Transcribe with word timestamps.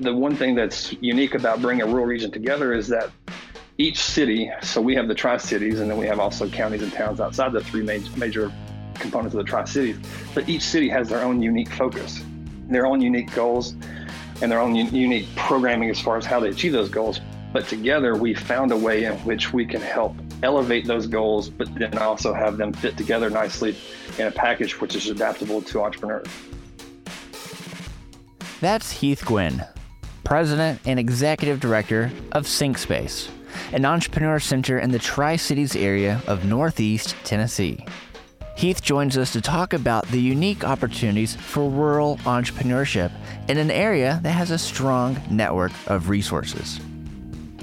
The 0.00 0.14
one 0.14 0.36
thing 0.36 0.54
that's 0.54 0.92
unique 1.00 1.34
about 1.34 1.62
bringing 1.62 1.82
a 1.82 1.86
rural 1.86 2.06
region 2.06 2.30
together 2.30 2.74
is 2.74 2.88
that 2.88 3.10
each 3.78 4.02
city, 4.02 4.50
so 4.62 4.80
we 4.80 4.94
have 4.94 5.08
the 5.08 5.14
Tri 5.14 5.36
Cities, 5.36 5.80
and 5.80 5.90
then 5.90 5.98
we 5.98 6.06
have 6.06 6.18
also 6.18 6.48
counties 6.48 6.82
and 6.82 6.92
towns 6.92 7.20
outside 7.20 7.52
the 7.52 7.62
three 7.62 7.82
major, 7.82 8.10
major 8.16 8.52
components 8.94 9.34
of 9.34 9.44
the 9.44 9.50
Tri 9.50 9.64
Cities, 9.64 9.98
but 10.34 10.48
each 10.48 10.62
city 10.62 10.88
has 10.88 11.08
their 11.08 11.22
own 11.22 11.42
unique 11.42 11.70
focus, 11.70 12.22
their 12.68 12.86
own 12.86 13.00
unique 13.00 13.32
goals, 13.34 13.74
and 14.42 14.50
their 14.50 14.60
own 14.60 14.76
un- 14.76 14.94
unique 14.94 15.26
programming 15.36 15.90
as 15.90 16.00
far 16.00 16.16
as 16.16 16.26
how 16.26 16.40
they 16.40 16.48
achieve 16.48 16.72
those 16.72 16.88
goals. 16.88 17.20
But 17.52 17.68
together, 17.68 18.16
we 18.16 18.34
found 18.34 18.72
a 18.72 18.76
way 18.76 19.04
in 19.04 19.14
which 19.20 19.52
we 19.52 19.64
can 19.64 19.80
help 19.80 20.14
elevate 20.42 20.86
those 20.86 21.06
goals, 21.06 21.48
but 21.48 21.74
then 21.74 21.96
also 21.98 22.34
have 22.34 22.58
them 22.58 22.72
fit 22.72 22.96
together 22.96 23.30
nicely 23.30 23.76
in 24.18 24.26
a 24.26 24.30
package 24.30 24.78
which 24.80 24.94
is 24.94 25.08
adaptable 25.08 25.62
to 25.62 25.82
entrepreneurs. 25.82 26.28
That's 28.60 28.90
Heath 28.90 29.24
Gwynn, 29.24 29.64
President 30.26 30.80
and 30.84 30.98
Executive 30.98 31.60
Director 31.60 32.10
of 32.32 32.46
SyncSpace, 32.46 33.30
an 33.72 33.84
entrepreneur 33.84 34.40
center 34.40 34.76
in 34.76 34.90
the 34.90 34.98
Tri 34.98 35.36
Cities 35.36 35.76
area 35.76 36.20
of 36.26 36.44
Northeast 36.44 37.14
Tennessee. 37.22 37.86
Heath 38.56 38.82
joins 38.82 39.16
us 39.16 39.32
to 39.34 39.40
talk 39.40 39.72
about 39.72 40.04
the 40.08 40.20
unique 40.20 40.64
opportunities 40.64 41.36
for 41.36 41.70
rural 41.70 42.16
entrepreneurship 42.24 43.12
in 43.48 43.56
an 43.56 43.70
area 43.70 44.18
that 44.24 44.32
has 44.32 44.50
a 44.50 44.58
strong 44.58 45.16
network 45.30 45.70
of 45.86 46.08
resources. 46.08 46.80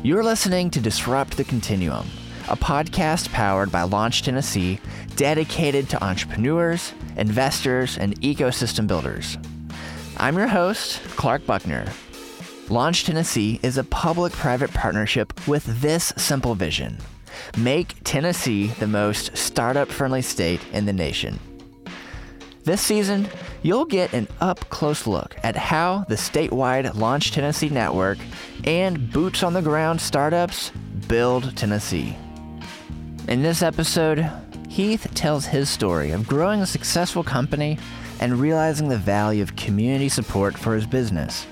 You're 0.02 0.24
listening 0.24 0.70
to 0.70 0.80
Disrupt 0.80 1.36
the 1.36 1.44
Continuum, 1.44 2.08
a 2.48 2.56
podcast 2.56 3.30
powered 3.34 3.74
by 3.74 3.82
Launch 3.82 4.22
Tennessee 4.22 4.80
dedicated 5.18 5.90
to 5.90 6.02
entrepreneurs, 6.02 6.94
investors, 7.18 7.98
and 7.98 8.18
ecosystem 8.22 8.88
builders. 8.88 9.38
I'm 10.16 10.38
your 10.38 10.48
host, 10.48 11.02
Clark 11.18 11.46
Buckner. 11.46 11.88
Launch 12.74 13.04
Tennessee 13.04 13.60
is 13.62 13.78
a 13.78 13.84
public 13.84 14.34
private 14.34 14.74
partnership 14.74 15.48
with 15.48 15.64
this 15.80 16.12
simple 16.18 16.56
vision 16.56 16.98
make 17.56 17.94
Tennessee 18.04 18.66
the 18.80 18.88
most 18.88 19.38
startup 19.38 19.90
friendly 19.90 20.24
state 20.24 20.60
in 20.74 20.88
the 20.88 20.92
nation. 20.92 21.40
This 22.64 22.82
season, 22.82 23.30
you'll 23.62 23.86
get 23.86 24.12
an 24.14 24.28
up 24.42 24.60
close 24.72 25.06
look 25.06 25.36
at 25.44 25.56
how 25.56 26.06
the 26.10 26.16
statewide 26.16 26.96
Launch 26.96 27.32
Tennessee 27.32 27.70
network 27.70 28.18
and 28.64 29.12
boots 29.12 29.44
on 29.44 29.54
the 29.54 29.62
ground 29.62 30.02
startups 30.02 30.72
build 31.08 31.56
Tennessee. 31.56 32.18
In 33.28 33.44
this 33.44 33.62
episode, 33.62 34.28
Heath 34.68 35.08
tells 35.14 35.46
his 35.46 35.70
story 35.70 36.10
of 36.10 36.28
growing 36.28 36.62
a 36.62 36.66
successful 36.66 37.24
company 37.24 37.78
and 38.20 38.40
realizing 38.40 38.90
the 38.90 38.98
value 38.98 39.44
of 39.44 39.56
community 39.56 40.10
support 40.10 40.58
for 40.58 40.74
his 40.74 40.88
business. 40.88 41.46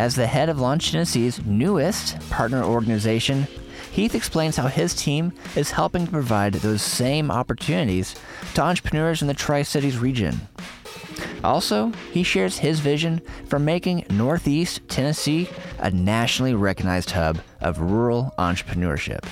As 0.00 0.16
the 0.16 0.26
head 0.26 0.48
of 0.48 0.58
Launch 0.58 0.92
Tennessee's 0.92 1.44
newest 1.44 2.18
partner 2.30 2.64
organization, 2.64 3.46
Heath 3.92 4.14
explains 4.14 4.56
how 4.56 4.66
his 4.68 4.94
team 4.94 5.30
is 5.56 5.72
helping 5.72 6.06
to 6.06 6.10
provide 6.10 6.54
those 6.54 6.80
same 6.80 7.30
opportunities 7.30 8.14
to 8.54 8.62
entrepreneurs 8.62 9.20
in 9.20 9.28
the 9.28 9.34
Tri 9.34 9.60
Cities 9.60 9.98
region. 9.98 10.40
Also, 11.44 11.92
he 12.12 12.22
shares 12.22 12.56
his 12.56 12.80
vision 12.80 13.20
for 13.44 13.58
making 13.58 14.06
Northeast 14.08 14.80
Tennessee 14.88 15.50
a 15.80 15.90
nationally 15.90 16.54
recognized 16.54 17.10
hub 17.10 17.38
of 17.60 17.78
rural 17.78 18.32
entrepreneurship. 18.38 19.22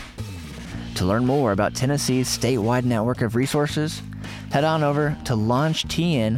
To 0.97 1.07
learn 1.07 1.25
more 1.25 1.53
about 1.53 1.75
Tennessee's 1.75 2.29
statewide 2.29 2.85
network 2.85 3.23
of 3.23 3.37
resources, 3.37 4.03
head 4.51 4.65
on 4.65 4.83
over 4.83 5.17
to 5.25 5.33
launchtn.org 5.33 6.37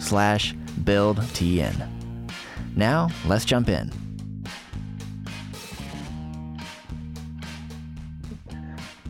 slash 0.00 0.54
buildtn. 0.82 1.95
Now, 2.76 3.08
let's 3.26 3.46
jump 3.46 3.70
in. 3.70 3.90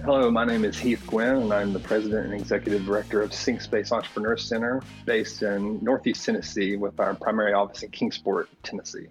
Hello, 0.04 0.30
my 0.30 0.44
name 0.44 0.64
is 0.64 0.78
Heath 0.78 1.04
Gwynn, 1.08 1.38
and 1.38 1.52
I'm 1.52 1.72
the 1.72 1.80
president 1.80 2.26
and 2.26 2.40
executive 2.40 2.86
director 2.86 3.22
of 3.22 3.32
SyncSpace 3.32 3.90
Entrepreneur 3.90 4.36
Center 4.36 4.84
based 5.04 5.42
in 5.42 5.82
Northeast 5.82 6.24
Tennessee 6.24 6.76
with 6.76 7.00
our 7.00 7.14
primary 7.14 7.54
office 7.54 7.82
in 7.82 7.90
Kingsport, 7.90 8.48
Tennessee. 8.62 9.08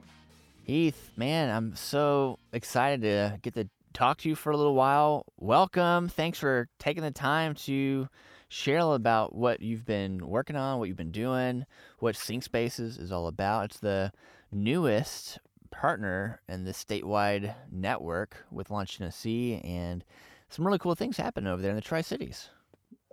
Heath, 0.63 1.11
man, 1.17 1.53
I'm 1.53 1.75
so 1.75 2.39
excited 2.53 3.01
to 3.01 3.37
get 3.41 3.55
to 3.55 3.67
talk 3.93 4.19
to 4.19 4.29
you 4.29 4.35
for 4.35 4.53
a 4.53 4.57
little 4.57 4.73
while. 4.73 5.25
Welcome. 5.37 6.07
Thanks 6.07 6.39
for 6.39 6.69
taking 6.79 7.03
the 7.03 7.11
time 7.11 7.55
to 7.65 8.07
share 8.47 8.77
a 8.77 8.79
little 8.79 8.93
about 8.93 9.35
what 9.35 9.59
you've 9.59 9.85
been 9.85 10.25
working 10.25 10.55
on, 10.55 10.79
what 10.79 10.87
you've 10.87 10.95
been 10.95 11.11
doing, 11.11 11.65
what 11.99 12.15
SyncSpaces 12.15 12.97
is 12.97 13.11
all 13.11 13.27
about. 13.27 13.65
It's 13.65 13.79
the 13.81 14.13
newest 14.55 15.39
partner 15.69 16.41
in 16.47 16.63
the 16.63 16.71
statewide 16.71 17.53
network 17.71 18.37
with 18.49 18.71
Launch 18.71 18.97
Tennessee 18.97 19.61
and 19.63 20.03
some 20.49 20.65
really 20.65 20.79
cool 20.79 20.95
things 20.95 21.17
happen 21.17 21.45
over 21.45 21.61
there 21.61 21.71
in 21.71 21.75
the 21.75 21.81
Tri 21.81 22.01
Cities. 22.01 22.49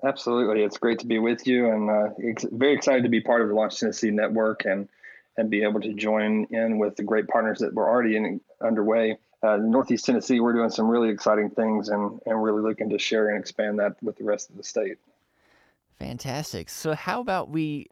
Absolutely, 0.04 0.62
it's 0.62 0.78
great 0.78 0.98
to 1.00 1.06
be 1.06 1.18
with 1.18 1.46
you, 1.46 1.70
and 1.70 1.90
uh, 1.90 2.08
ex- 2.28 2.46
very 2.50 2.74
excited 2.74 3.02
to 3.04 3.08
be 3.08 3.20
part 3.20 3.40
of 3.40 3.48
the 3.48 3.54
Launch 3.54 3.78
Tennessee 3.78 4.10
network 4.10 4.64
and 4.64 4.88
and 5.36 5.48
be 5.48 5.62
able 5.62 5.80
to 5.80 5.94
join 5.94 6.44
in 6.50 6.78
with 6.78 6.96
the 6.96 7.02
great 7.02 7.26
partners 7.26 7.60
that 7.60 7.72
were 7.72 7.88
already 7.88 8.16
in, 8.16 8.40
underway. 8.60 9.16
Uh, 9.42 9.56
Northeast 9.56 10.04
Tennessee, 10.04 10.40
we're 10.40 10.52
doing 10.52 10.70
some 10.70 10.88
really 10.88 11.08
exciting 11.08 11.50
things, 11.50 11.88
and 11.88 12.20
and 12.26 12.42
really 12.42 12.62
looking 12.62 12.90
to 12.90 12.98
share 12.98 13.28
and 13.28 13.40
expand 13.40 13.78
that 13.78 13.96
with 14.02 14.16
the 14.16 14.24
rest 14.24 14.50
of 14.50 14.56
the 14.56 14.64
state. 14.64 14.98
Fantastic. 15.98 16.68
So, 16.68 16.94
how 16.94 17.20
about 17.20 17.48
we 17.48 17.86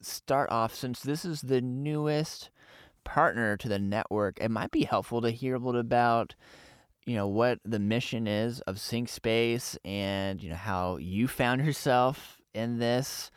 start 0.00 0.50
off 0.50 0.74
since 0.74 1.00
this 1.00 1.24
is 1.24 1.42
the 1.42 1.60
newest 1.60 2.50
partner 3.04 3.56
to 3.56 3.68
the 3.68 3.78
network? 3.78 4.38
It 4.40 4.50
might 4.50 4.70
be 4.70 4.84
helpful 4.84 5.20
to 5.22 5.30
hear 5.30 5.54
a 5.54 5.58
little 5.58 5.80
about 5.80 6.34
you 7.06 7.16
know 7.16 7.26
what 7.26 7.58
the 7.64 7.78
mission 7.78 8.26
is 8.26 8.60
of 8.62 8.80
Sync 8.80 9.08
Space 9.08 9.76
and 9.84 10.42
you 10.42 10.50
know 10.50 10.56
how 10.56 10.96
you 10.96 11.26
found 11.26 11.64
yourself 11.64 12.40
in 12.54 12.78
this 12.78 13.30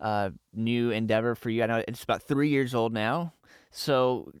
uh, 0.00 0.30
new 0.52 0.90
endeavor 0.90 1.34
for 1.34 1.50
you. 1.50 1.62
I 1.62 1.66
know 1.66 1.82
it's 1.86 2.02
about 2.02 2.22
three 2.22 2.48
years 2.48 2.74
old 2.74 2.92
now, 2.92 3.34
so 3.70 4.32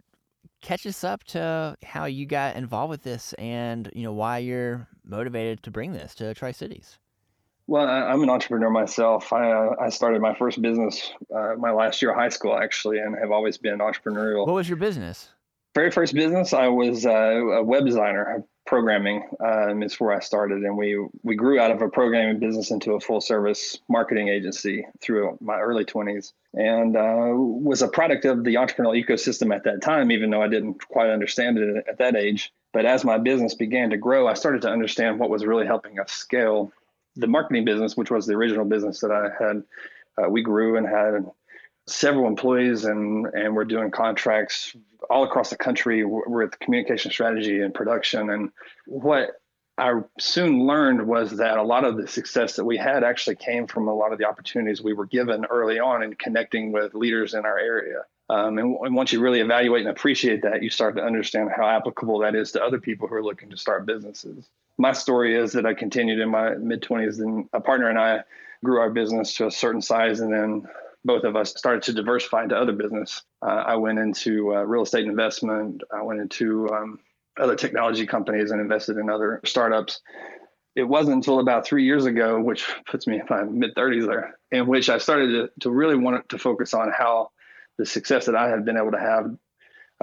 catch 0.60 0.86
us 0.86 1.04
up 1.04 1.24
to 1.24 1.76
how 1.84 2.06
you 2.06 2.26
got 2.26 2.56
involved 2.56 2.90
with 2.90 3.02
this 3.02 3.32
and 3.34 3.90
you 3.94 4.02
know 4.02 4.12
why 4.12 4.38
you're 4.38 4.88
motivated 5.04 5.62
to 5.62 5.70
bring 5.70 5.92
this 5.92 6.14
to 6.16 6.34
Tri 6.34 6.52
Cities. 6.52 6.98
Well, 7.72 7.88
I'm 7.88 8.22
an 8.22 8.28
entrepreneur 8.28 8.68
myself. 8.68 9.32
I, 9.32 9.50
uh, 9.50 9.74
I 9.80 9.88
started 9.88 10.20
my 10.20 10.34
first 10.34 10.60
business 10.60 11.10
uh, 11.34 11.54
my 11.56 11.70
last 11.70 12.02
year 12.02 12.10
of 12.10 12.18
high 12.18 12.28
school, 12.28 12.54
actually, 12.54 12.98
and 12.98 13.16
have 13.18 13.30
always 13.30 13.56
been 13.56 13.78
entrepreneurial. 13.78 14.46
What 14.46 14.56
was 14.56 14.68
your 14.68 14.76
business? 14.76 15.30
Very 15.74 15.90
first 15.90 16.12
business, 16.12 16.52
I 16.52 16.68
was 16.68 17.06
uh, 17.06 17.10
a 17.10 17.62
web 17.62 17.86
designer 17.86 18.44
programming 18.66 19.26
um, 19.40 19.82
is 19.82 19.98
where 19.98 20.12
I 20.12 20.20
started, 20.20 20.64
and 20.64 20.76
we 20.76 21.02
we 21.22 21.34
grew 21.34 21.58
out 21.58 21.70
of 21.70 21.80
a 21.80 21.88
programming 21.88 22.40
business 22.40 22.70
into 22.70 22.92
a 22.92 23.00
full 23.00 23.22
service 23.22 23.78
marketing 23.88 24.28
agency 24.28 24.86
through 25.00 25.38
my 25.40 25.58
early 25.58 25.86
twenties, 25.86 26.34
and 26.52 26.94
uh, 26.94 27.30
was 27.32 27.80
a 27.80 27.88
product 27.88 28.26
of 28.26 28.44
the 28.44 28.56
entrepreneurial 28.56 29.02
ecosystem 29.02 29.54
at 29.56 29.64
that 29.64 29.80
time. 29.80 30.10
Even 30.10 30.28
though 30.28 30.42
I 30.42 30.48
didn't 30.48 30.86
quite 30.88 31.08
understand 31.08 31.56
it 31.56 31.86
at 31.88 31.96
that 31.96 32.16
age, 32.16 32.52
but 32.74 32.84
as 32.84 33.02
my 33.02 33.16
business 33.16 33.54
began 33.54 33.88
to 33.88 33.96
grow, 33.96 34.28
I 34.28 34.34
started 34.34 34.60
to 34.60 34.68
understand 34.68 35.18
what 35.18 35.30
was 35.30 35.46
really 35.46 35.64
helping 35.64 35.98
us 35.98 36.12
scale 36.12 36.70
the 37.16 37.26
marketing 37.26 37.64
business, 37.64 37.96
which 37.96 38.10
was 38.10 38.26
the 38.26 38.34
original 38.34 38.64
business 38.64 39.00
that 39.00 39.10
I 39.10 39.28
had. 39.42 39.62
Uh, 40.18 40.28
we 40.28 40.42
grew 40.42 40.76
and 40.76 40.86
had 40.86 41.30
several 41.86 42.28
employees 42.28 42.84
and 42.84 43.26
and 43.34 43.56
we're 43.56 43.64
doing 43.64 43.90
contracts 43.90 44.76
all 45.10 45.24
across 45.24 45.50
the 45.50 45.56
country 45.56 46.04
with 46.04 46.56
communication 46.60 47.10
strategy 47.10 47.60
and 47.60 47.74
production 47.74 48.30
and 48.30 48.50
what 48.86 49.32
I 49.78 50.00
soon 50.20 50.66
learned 50.66 51.06
was 51.06 51.38
that 51.38 51.56
a 51.56 51.62
lot 51.62 51.84
of 51.84 51.96
the 51.96 52.06
success 52.06 52.56
that 52.56 52.64
we 52.64 52.76
had 52.76 53.02
actually 53.02 53.36
came 53.36 53.66
from 53.66 53.88
a 53.88 53.94
lot 53.94 54.12
of 54.12 54.18
the 54.18 54.26
opportunities 54.26 54.82
we 54.82 54.92
were 54.92 55.06
given 55.06 55.46
early 55.46 55.80
on 55.80 56.02
in 56.02 56.14
connecting 56.14 56.72
with 56.72 56.94
leaders 56.94 57.32
in 57.34 57.46
our 57.46 57.58
area. 57.58 58.02
Um, 58.28 58.58
and, 58.58 58.76
and, 58.80 58.94
once 58.94 59.12
you 59.12 59.20
really 59.20 59.40
evaluate 59.40 59.80
and 59.80 59.90
appreciate 59.90 60.42
that, 60.42 60.62
you 60.62 60.70
start 60.70 60.96
to 60.96 61.02
understand 61.02 61.50
how 61.54 61.66
applicable 61.66 62.18
that 62.20 62.34
is 62.34 62.52
to 62.52 62.62
other 62.62 62.80
people 62.80 63.08
who 63.08 63.14
are 63.14 63.24
looking 63.24 63.50
to 63.50 63.56
start 63.56 63.86
businesses. 63.86 64.48
My 64.82 64.90
story 64.90 65.36
is 65.36 65.52
that 65.52 65.64
I 65.64 65.74
continued 65.74 66.18
in 66.18 66.28
my 66.28 66.56
mid 66.56 66.82
20s, 66.82 67.20
and 67.20 67.48
a 67.52 67.60
partner 67.60 67.88
and 67.88 67.96
I 67.96 68.24
grew 68.64 68.80
our 68.80 68.90
business 68.90 69.36
to 69.36 69.46
a 69.46 69.50
certain 69.52 69.80
size, 69.80 70.18
and 70.18 70.32
then 70.32 70.66
both 71.04 71.22
of 71.22 71.36
us 71.36 71.50
started 71.56 71.84
to 71.84 71.92
diversify 71.92 72.42
into 72.42 72.56
other 72.56 72.72
business. 72.72 73.22
Uh, 73.40 73.62
I 73.64 73.76
went 73.76 74.00
into 74.00 74.52
uh, 74.52 74.62
real 74.64 74.82
estate 74.82 75.06
investment. 75.06 75.84
I 75.96 76.02
went 76.02 76.18
into 76.18 76.68
um, 76.70 76.98
other 77.38 77.54
technology 77.54 78.08
companies 78.08 78.50
and 78.50 78.60
invested 78.60 78.96
in 78.96 79.08
other 79.08 79.40
startups. 79.44 80.00
It 80.74 80.82
wasn't 80.82 81.14
until 81.14 81.38
about 81.38 81.64
three 81.64 81.84
years 81.84 82.04
ago, 82.04 82.40
which 82.40 82.68
puts 82.90 83.06
me 83.06 83.20
in 83.20 83.26
my 83.30 83.44
mid 83.44 83.76
30s 83.76 84.08
there, 84.08 84.36
in 84.50 84.66
which 84.66 84.90
I 84.90 84.98
started 84.98 85.28
to, 85.28 85.50
to 85.60 85.70
really 85.70 85.94
want 85.94 86.28
to 86.30 86.38
focus 86.38 86.74
on 86.74 86.90
how 86.90 87.30
the 87.78 87.86
success 87.86 88.26
that 88.26 88.34
I 88.34 88.48
had 88.48 88.64
been 88.64 88.76
able 88.76 88.90
to 88.90 88.98
have 88.98 89.30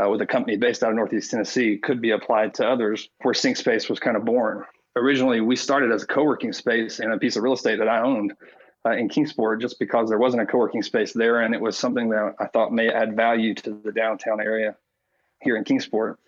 uh, 0.01 0.09
with 0.09 0.21
a 0.21 0.25
company 0.25 0.57
based 0.57 0.83
out 0.83 0.89
of 0.89 0.95
Northeast 0.95 1.31
Tennessee 1.31 1.77
could 1.77 2.01
be 2.01 2.11
applied 2.11 2.53
to 2.55 2.67
others, 2.67 3.09
where 3.21 3.33
SyncSpace 3.33 3.89
was 3.89 3.99
kind 3.99 4.15
of 4.15 4.25
born. 4.25 4.63
Originally, 4.95 5.41
we 5.41 5.55
started 5.55 5.91
as 5.91 6.03
a 6.03 6.07
co 6.07 6.23
working 6.23 6.53
space 6.53 6.99
in 6.99 7.11
a 7.11 7.17
piece 7.17 7.35
of 7.35 7.43
real 7.43 7.53
estate 7.53 7.79
that 7.79 7.89
I 7.89 8.01
owned 8.01 8.33
uh, 8.85 8.91
in 8.91 9.09
Kingsport 9.09 9.61
just 9.61 9.79
because 9.79 10.09
there 10.09 10.17
wasn't 10.17 10.43
a 10.43 10.45
co-working 10.45 10.83
space 10.83 11.13
there, 11.13 11.41
and 11.41 11.53
it 11.53 11.61
was 11.61 11.77
something 11.77 12.09
that 12.09 12.35
I 12.39 12.45
thought 12.45 12.71
may 12.71 12.89
add 12.89 13.15
value 13.15 13.53
to 13.55 13.81
the 13.83 13.91
downtown 13.91 14.39
area. 14.39 14.75
here 15.41 15.55
in 15.55 15.63
Kingsport. 15.63 16.19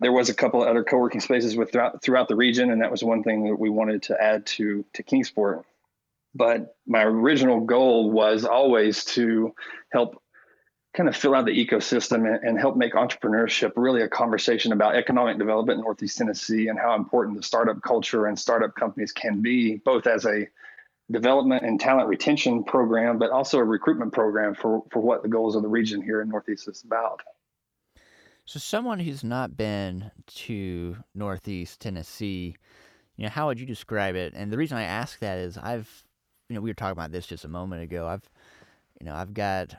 There 0.00 0.12
was 0.12 0.30
a 0.30 0.34
couple 0.34 0.62
of 0.62 0.68
other 0.68 0.82
co-working 0.82 1.20
spaces 1.20 1.56
with 1.56 1.72
throughout, 1.72 2.02
throughout 2.02 2.28
the 2.28 2.36
region, 2.36 2.70
and 2.70 2.80
that 2.80 2.90
was 2.90 3.04
one 3.04 3.22
thing 3.22 3.44
that 3.44 3.56
we 3.56 3.68
wanted 3.68 4.02
to 4.04 4.20
add 4.20 4.46
to 4.46 4.84
to 4.94 5.02
Kingsport. 5.02 5.64
But 6.34 6.76
my 6.86 7.02
original 7.02 7.60
goal 7.60 8.10
was 8.10 8.44
always 8.44 9.04
to 9.16 9.54
help 9.92 10.22
kind 10.92 11.08
of 11.08 11.16
fill 11.16 11.34
out 11.34 11.44
the 11.44 11.66
ecosystem 11.66 12.26
and, 12.26 12.42
and, 12.42 12.58
help 12.58 12.76
make 12.76 12.94
entrepreneurship 12.94 13.72
really 13.76 14.02
a 14.02 14.08
conversation 14.08 14.72
about 14.72 14.96
economic 14.96 15.38
development 15.38 15.78
in 15.78 15.84
Northeast 15.84 16.18
Tennessee 16.18 16.66
and 16.66 16.78
how 16.78 16.96
important 16.96 17.36
the 17.36 17.42
startup 17.44 17.80
culture 17.82 18.26
and 18.26 18.38
startup 18.38 18.74
companies 18.74 19.12
can 19.12 19.40
be, 19.40 19.76
both 19.76 20.08
as 20.08 20.26
a 20.26 20.48
development 21.10 21.64
and 21.64 21.80
talent 21.80 22.08
retention 22.08 22.64
program, 22.64 23.18
but 23.18 23.30
also 23.30 23.58
a 23.58 23.64
recruitment 23.64 24.12
program 24.12 24.54
for, 24.54 24.82
for 24.90 25.00
what 25.00 25.22
the 25.22 25.28
goals 25.28 25.54
of 25.54 25.62
the 25.62 25.68
region 25.68 26.02
here 26.02 26.20
in 26.22 26.28
Northeast 26.28 26.68
is 26.68 26.82
about. 26.82 27.20
So, 28.44 28.58
someone 28.58 28.98
who's 28.98 29.22
not 29.22 29.56
been 29.56 30.10
to 30.26 30.96
Northeast 31.14 31.80
Tennessee, 31.80 32.56
you 33.16 33.24
know, 33.24 33.30
how 33.30 33.46
would 33.46 33.60
you 33.60 33.66
describe 33.66 34.16
it? 34.16 34.32
And 34.34 34.52
the 34.52 34.56
reason 34.56 34.76
I 34.76 34.82
ask 34.82 35.20
that 35.20 35.38
is 35.38 35.56
I've, 35.56 36.04
you 36.48 36.56
know, 36.56 36.60
we 36.60 36.70
were 36.70 36.74
talking 36.74 36.92
about 36.92 37.12
this 37.12 37.26
just 37.26 37.44
a 37.44 37.48
moment 37.48 37.82
ago. 37.84 38.08
I've, 38.08 38.28
you 38.98 39.06
know, 39.06 39.14
I've 39.14 39.34
got 39.34 39.76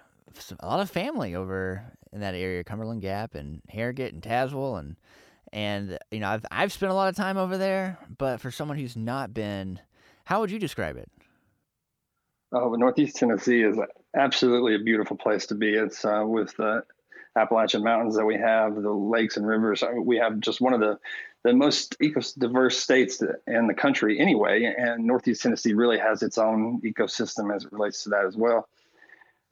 a 0.59 0.67
lot 0.67 0.79
of 0.79 0.89
family 0.89 1.35
over 1.35 1.83
in 2.11 2.19
that 2.21 2.35
area, 2.35 2.63
Cumberland 2.63 3.01
Gap 3.01 3.35
and 3.35 3.61
Harrogate 3.69 4.13
and 4.13 4.21
Tazewell, 4.21 4.79
and 4.79 4.95
and 5.53 5.97
you 6.11 6.19
know, 6.19 6.29
I've 6.29 6.45
I've 6.51 6.71
spent 6.71 6.91
a 6.91 6.95
lot 6.95 7.09
of 7.09 7.15
time 7.15 7.37
over 7.37 7.57
there. 7.57 7.97
But 8.17 8.41
for 8.41 8.51
someone 8.51 8.77
who's 8.77 8.95
not 8.95 9.33
been, 9.33 9.79
how 10.25 10.41
would 10.41 10.51
you 10.51 10.59
describe 10.59 10.97
it? 10.97 11.09
Oh, 12.53 12.73
Northeast 12.75 13.15
Tennessee 13.15 13.61
is 13.61 13.77
absolutely 14.15 14.75
a 14.75 14.79
beautiful 14.79 15.15
place 15.15 15.45
to 15.47 15.55
be. 15.55 15.73
It's 15.73 16.03
uh, 16.03 16.23
with 16.25 16.55
the 16.57 16.83
Appalachian 17.35 17.83
Mountains 17.83 18.15
that 18.15 18.25
we 18.25 18.35
have, 18.35 18.75
the 18.75 18.91
lakes 18.91 19.37
and 19.37 19.47
rivers. 19.47 19.83
We 19.95 20.17
have 20.17 20.39
just 20.39 20.59
one 20.59 20.73
of 20.73 20.79
the 20.79 20.99
the 21.43 21.53
most 21.53 21.97
diverse 22.37 22.77
states 22.77 23.23
in 23.47 23.67
the 23.67 23.73
country, 23.73 24.19
anyway. 24.19 24.73
And 24.77 25.05
Northeast 25.05 25.41
Tennessee 25.41 25.73
really 25.73 25.97
has 25.97 26.21
its 26.21 26.37
own 26.37 26.81
ecosystem 26.81 27.55
as 27.55 27.65
it 27.65 27.71
relates 27.71 28.03
to 28.03 28.09
that 28.09 28.25
as 28.25 28.35
well. 28.35 28.67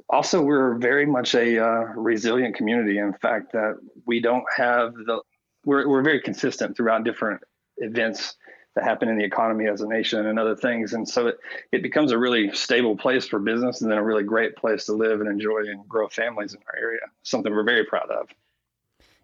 Also, 0.10 0.42
we're 0.42 0.76
very 0.76 1.06
much 1.06 1.36
a 1.36 1.64
uh, 1.64 1.82
resilient 1.96 2.56
community. 2.56 2.98
In 2.98 3.14
fact, 3.14 3.52
that 3.54 3.78
we 4.06 4.20
don't 4.20 4.46
have 4.56 4.94
the 4.94 5.22
we're 5.66 5.88
we're 5.88 6.02
very 6.02 6.22
consistent 6.22 6.76
throughout 6.76 7.04
different 7.04 7.42
events 7.78 8.36
that 8.76 8.84
happen 8.84 9.10
in 9.10 9.18
the 9.18 9.24
economy 9.24 9.68
as 9.68 9.82
a 9.82 9.88
nation 9.88 10.26
and 10.26 10.40
other 10.40 10.56
things. 10.56 10.94
And 10.94 11.08
so 11.08 11.28
it, 11.28 11.40
it 11.72 11.84
becomes 11.84 12.12
a 12.12 12.18
really 12.18 12.52
stable 12.54 12.96
place 12.96 13.28
for 13.28 13.40
business 13.40 13.82
and 13.82 13.92
then 13.92 13.98
a 13.98 14.04
really 14.04 14.24
great 14.24 14.56
place 14.56 14.86
to 14.86 14.94
live 14.94 15.22
and 15.22 15.30
enjoy 15.30 15.60
and 15.68 15.88
grow 15.88 16.08
families 16.08 16.54
in 16.54 16.60
our 16.68 16.80
area. 16.80 17.02
Something 17.24 17.54
we're 17.54 17.64
very 17.64 17.86
proud 17.86 18.10
of. 18.10 18.30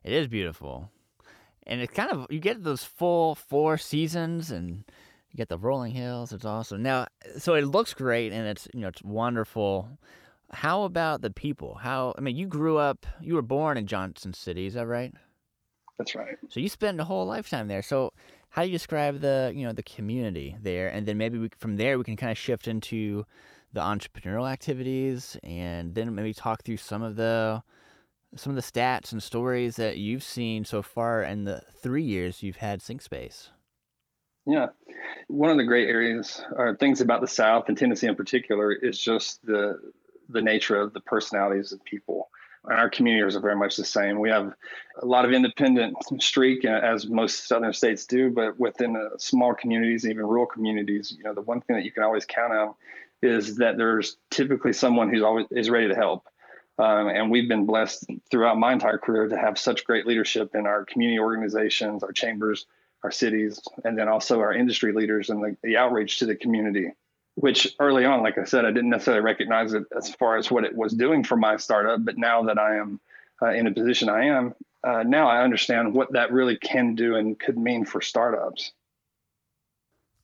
It 0.04 0.14
is 0.14 0.28
beautiful. 0.28 0.90
And 1.68 1.82
it's 1.82 1.94
kind 1.94 2.12
of, 2.12 2.28
you 2.30 2.40
get 2.40 2.64
those 2.64 2.84
full 2.84 3.36
four 3.36 3.78
seasons 3.78 4.52
and 4.52 4.84
you 5.30 5.38
get 5.38 5.50
the 5.50 5.58
rolling 5.58 5.94
hills. 5.94 6.32
It's 6.32 6.46
awesome. 6.46 6.84
Now, 6.84 7.08
so 7.38 7.56
it 7.56 7.66
looks 7.66 7.94
great 7.94 8.32
and 8.32 8.48
it's, 8.48 8.68
you 8.74 8.82
know, 8.82 8.88
it's 8.88 9.04
wonderful. 9.04 9.90
How 10.52 10.84
about 10.84 11.22
the 11.22 11.32
people? 11.32 11.76
How, 11.76 12.14
I 12.18 12.22
mean, 12.22 12.36
you 12.36 12.48
grew 12.48 12.78
up, 12.78 13.06
you 13.22 13.36
were 13.36 13.42
born 13.42 13.78
in 13.78 13.88
Johnson 13.88 14.34
City, 14.34 14.66
is 14.66 14.76
that 14.76 14.88
right? 14.88 15.14
That's 15.98 16.16
right. 16.16 16.38
So 16.50 16.60
you 16.60 16.70
spent 16.70 17.00
a 17.00 17.04
whole 17.04 17.26
lifetime 17.26 17.68
there. 17.68 17.82
So 17.82 18.14
how 18.50 18.62
do 18.62 18.70
you 18.70 18.74
describe 18.74 19.20
the 19.20 19.52
you 19.54 19.66
know 19.66 19.74
the 19.74 19.84
community 19.84 20.56
there 20.62 20.88
and 20.88 21.06
then 21.06 21.18
maybe 21.18 21.38
we, 21.38 21.50
from 21.60 21.76
there 21.76 21.98
we 21.98 22.06
can 22.06 22.16
kind 22.16 22.32
of 22.32 22.38
shift 22.38 22.70
into 22.70 23.26
the 23.74 23.82
entrepreneurial 23.82 24.50
activities 24.50 25.38
and 25.44 25.94
then 25.94 26.16
maybe 26.16 26.34
talk 26.34 26.64
through 26.64 26.78
some 26.78 27.02
of 27.02 27.18
the 27.18 27.62
some 28.38 28.52
of 28.52 28.56
the 28.56 28.62
stats 28.62 29.12
and 29.12 29.22
stories 29.22 29.76
that 29.76 29.98
you've 29.98 30.24
seen 30.24 30.64
so 30.64 30.82
far 30.82 31.22
in 31.22 31.44
the 31.44 31.62
three 31.82 32.04
years 32.04 32.44
you've 32.44 32.58
had 32.58 32.80
SyncSpace. 32.80 33.50
Yeah, 34.46 34.68
one 35.28 35.50
of 35.50 35.58
the 35.58 35.64
great 35.64 35.90
areas 35.90 36.42
or 36.56 36.76
things 36.76 37.02
about 37.02 37.22
the 37.22 37.28
South 37.28 37.66
and 37.68 37.78
Tennessee 37.78 38.08
in 38.08 38.16
particular 38.16 38.72
is 38.72 39.00
just 39.00 39.46
the 39.46 39.80
the 40.30 40.42
nature 40.42 40.80
of 40.80 40.94
the 40.94 41.02
personalities 41.02 41.72
of 41.72 41.84
people 41.84 42.30
and 42.68 42.80
our 42.80 42.90
communities 42.90 43.36
are 43.36 43.42
very 43.42 43.56
much 43.56 43.76
the 43.76 43.86
same. 43.86 44.20
We 44.20 44.30
have 44.30 44.54
a 45.02 45.06
lot 45.06 45.26
of 45.26 45.32
independent 45.32 45.98
streak, 46.20 46.66
uh, 46.66 46.70
as 46.70 47.08
most 47.08 47.48
southern 47.48 47.74
states 47.74 48.06
do, 48.06 48.30
but 48.30 48.60
within 48.60 48.96
uh, 48.96 49.18
small 49.18 49.54
communities, 49.54 50.06
even 50.06 50.26
rural 50.26 50.46
communities, 50.46 51.14
you 51.16 51.24
know, 51.24 51.34
the 51.34 51.42
one 51.42 51.62
thing 51.62 51.76
that 51.76 51.86
you 51.86 51.92
can 51.92 52.04
always 52.04 52.26
count 52.26 52.54
on 52.54 52.74
is 53.22 53.58
that 53.58 53.78
there's 53.78 54.18
typically 54.30 54.74
someone 54.74 55.10
who's 55.10 55.24
always 55.24 55.46
is 55.52 55.70
ready 55.70 55.88
to 55.88 55.96
help. 55.96 56.28
Um, 56.78 57.08
and 57.08 57.32
we've 57.32 57.48
been 57.48 57.66
blessed 57.66 58.06
throughout 58.30 58.58
my 58.58 58.74
entire 58.74 58.98
career 58.98 59.30
to 59.30 59.38
have 59.38 59.58
such 59.58 59.86
great 59.86 60.06
leadership 60.06 60.56
in 60.56 60.68
our 60.68 60.84
community 60.84 61.20
organizations, 61.20 62.04
our 62.04 62.12
chambers, 62.12 62.66
our 63.04 63.12
cities, 63.12 63.62
and 63.86 63.98
then 63.98 64.10
also 64.10 64.42
our 64.42 64.54
industry 64.54 64.92
leaders 64.92 65.30
and 65.30 65.42
the, 65.42 65.56
the 65.64 65.78
outreach 65.78 66.20
to 66.20 66.26
the 66.26 66.36
community 66.36 66.92
which 67.36 67.76
early 67.80 68.06
on, 68.06 68.24
like 68.24 68.38
I 68.38 68.46
said, 68.46 68.66
I 68.66 68.72
didn't 68.72 68.90
necessarily 68.90 69.24
recognize 69.24 69.74
it 69.74 69.84
as 69.96 70.10
far 70.16 70.38
as 70.38 70.50
what 70.50 70.64
it 70.64 70.76
was 70.76 70.94
doing 70.94 71.24
for 71.24 71.36
my 71.36 71.58
startup. 71.58 72.04
But 72.04 72.18
now 72.18 72.44
that 72.44 72.58
I 72.58 72.78
am 72.78 73.00
uh, 73.42 73.50
in 73.50 73.68
a 73.68 73.74
position 73.74 74.10
I 74.10 74.26
am, 74.26 74.56
uh, 74.84 75.04
now 75.04 75.28
I 75.28 75.44
understand 75.44 75.94
what 75.94 76.14
that 76.14 76.32
really 76.32 76.58
can 76.58 76.96
do 76.96 77.16
and 77.16 77.38
could 77.38 77.58
mean 77.58 77.86
for 77.86 78.02
startups. 78.02 78.72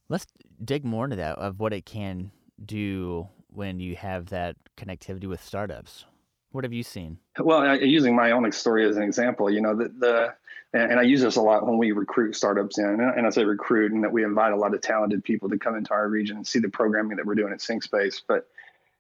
Let's 0.08 0.28
dig 0.64 0.86
more 0.86 1.06
into 1.06 1.18
that 1.18 1.38
of 1.38 1.60
what 1.60 1.74
it 1.74 1.86
can 1.86 2.32
do 2.64 3.28
when 3.48 3.80
you 3.80 3.96
have 3.96 4.28
that 4.28 4.56
connectivity 4.78 5.28
with 5.28 5.44
startups. 5.44 6.06
What 6.52 6.64
have 6.64 6.74
you 6.74 6.84
seen? 6.84 7.18
Well, 7.40 7.78
using 7.78 8.16
my 8.16 8.32
own 8.32 8.50
story 8.52 8.88
as 8.88 8.98
an 8.98 9.04
example, 9.04 9.50
you 9.50 9.62
know, 9.62 9.76
the, 9.76 9.90
the 10.00 10.34
and, 10.74 11.00
I 11.00 11.04
use 11.04 11.22
this 11.22 11.36
a 11.36 11.42
lot 11.42 11.66
when 11.66 11.78
we 11.78 11.92
recruit 11.92 12.36
startups 12.36 12.78
in, 12.78 12.86
and 12.86 13.28
I 13.28 13.30
say 13.30 13.44
recruit, 13.44 13.92
and 13.92 14.04
that 14.04 14.12
we 14.12 14.24
invite 14.24 14.54
a 14.54 14.56
lot 14.56 14.74
of 14.74 14.82
talented 14.82 15.24
people 15.24 15.50
to 15.50 15.58
come 15.58 15.76
into 15.76 15.92
our 15.92 16.08
region 16.08 16.38
and 16.38 16.48
see 16.48 16.60
the 16.60 16.70
programming 16.70 17.18
that 17.18 17.26
we're 17.26 17.36
doing 17.36 17.52
at 17.52 17.60
SyncSpace. 17.60 18.22
But 18.26 18.48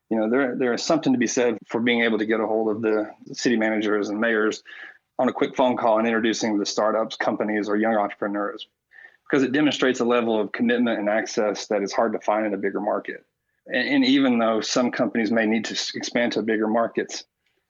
you 0.09 0.17
know, 0.17 0.29
there 0.29 0.55
there 0.55 0.73
is 0.73 0.83
something 0.83 1.13
to 1.13 1.19
be 1.19 1.27
said 1.27 1.57
for 1.65 1.79
being 1.79 2.01
able 2.01 2.17
to 2.17 2.25
get 2.25 2.41
a 2.41 2.45
hold 2.45 2.75
of 2.75 2.81
the 2.81 3.09
city 3.31 3.55
managers 3.55 4.09
and 4.09 4.19
mayors 4.19 4.63
on 5.17 5.29
a 5.29 5.33
quick 5.33 5.55
phone 5.55 5.77
call 5.77 5.99
and 5.99 6.07
introducing 6.07 6.57
the 6.57 6.65
startups, 6.65 7.15
companies, 7.15 7.69
or 7.69 7.77
young 7.77 7.95
entrepreneurs, 7.95 8.67
because 9.29 9.43
it 9.43 9.53
demonstrates 9.53 10.01
a 10.01 10.05
level 10.05 10.39
of 10.39 10.51
commitment 10.51 10.99
and 10.99 11.07
access 11.07 11.67
that 11.67 11.81
is 11.81 11.93
hard 11.93 12.11
to 12.11 12.19
find 12.19 12.45
in 12.45 12.53
a 12.53 12.57
bigger 12.57 12.81
market. 12.81 13.23
And, 13.67 13.87
and 13.87 14.05
even 14.05 14.39
though 14.39 14.59
some 14.59 14.91
companies 14.91 15.31
may 15.31 15.45
need 15.45 15.65
to 15.65 15.73
expand 15.95 16.33
to 16.33 16.41
bigger 16.41 16.67
markets, 16.67 17.23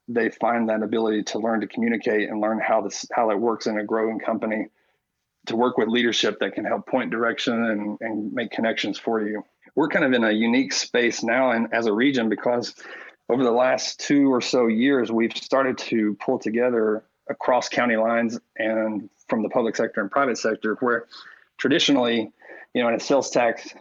they 0.08 0.30
find 0.30 0.70
that 0.70 0.84
ability 0.84 1.24
to 1.24 1.40
learn 1.40 1.62
to 1.62 1.68
communicate 1.68 2.30
and 2.30 2.42
learn 2.42 2.60
how 2.60 2.82
this 2.82 3.06
how 3.14 3.30
it 3.30 3.40
works 3.40 3.68
in 3.68 3.78
a 3.78 3.84
growing 3.84 4.20
company 4.20 4.68
to 5.48 5.56
work 5.56 5.78
with 5.78 5.88
leadership 5.88 6.40
that 6.40 6.54
can 6.54 6.66
help 6.66 6.86
point 6.86 7.10
direction 7.12 7.54
and, 7.54 7.98
and 8.02 8.34
make 8.34 8.52
connections 8.52 9.00
for 9.00 9.26
you. 9.26 9.44
We're 9.76 9.88
kind 9.88 10.06
of 10.06 10.14
in 10.14 10.24
a 10.24 10.32
unique 10.32 10.74
space 10.74 11.24
now 11.24 11.52
and 11.52 11.74
as 11.74 11.88
a 11.88 11.94
region 11.94 12.30
because 12.30 12.76
over 13.30 13.44
the 13.44 13.52
last 13.52 14.00
two 14.00 14.32
or 14.32 14.42
so 14.42 14.68
years 14.68 15.12
we've 15.12 15.36
started 15.36 15.78
to 15.78 16.16
pull 16.16 16.38
together 16.38 17.04
across 17.30 17.70
county 17.70 17.96
lines 17.96 18.38
and 18.58 19.10
from 19.28 19.42
the 19.42 19.50
public 19.50 19.76
sector 19.76 20.02
and 20.02 20.12
private 20.12 20.38
sector 20.38 20.76
where 20.82 21.08
traditionally 21.58 22.32
you 22.74 22.82
know 22.82 22.90
in 22.90 22.96
a 22.96 23.00
sales 23.00 23.30
tax 23.30 23.74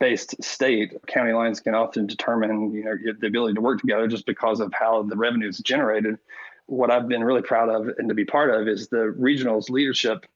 based 0.00 0.42
state, 0.42 0.94
county 1.06 1.32
lines 1.32 1.60
can 1.60 1.74
often 1.74 2.06
determine 2.06 2.72
you 2.72 2.84
know 2.84 2.96
the 3.18 3.26
ability 3.26 3.54
to 3.54 3.60
work 3.60 3.80
together 3.80 4.06
just 4.06 4.26
because 4.26 4.60
of 4.60 4.72
how 4.72 5.02
the 5.02 5.16
revenue 5.16 5.48
is 5.48 5.58
generated. 5.58 6.18
What 6.66 6.90
I've 6.90 7.08
been 7.08 7.24
really 7.24 7.42
proud 7.42 7.68
of 7.68 7.88
and 7.98 8.08
to 8.08 8.14
be 8.14 8.24
part 8.24 8.50
of 8.50 8.68
is 8.68 8.88
the 8.88 9.14
regionals 9.18 9.70
leadership 9.70 10.26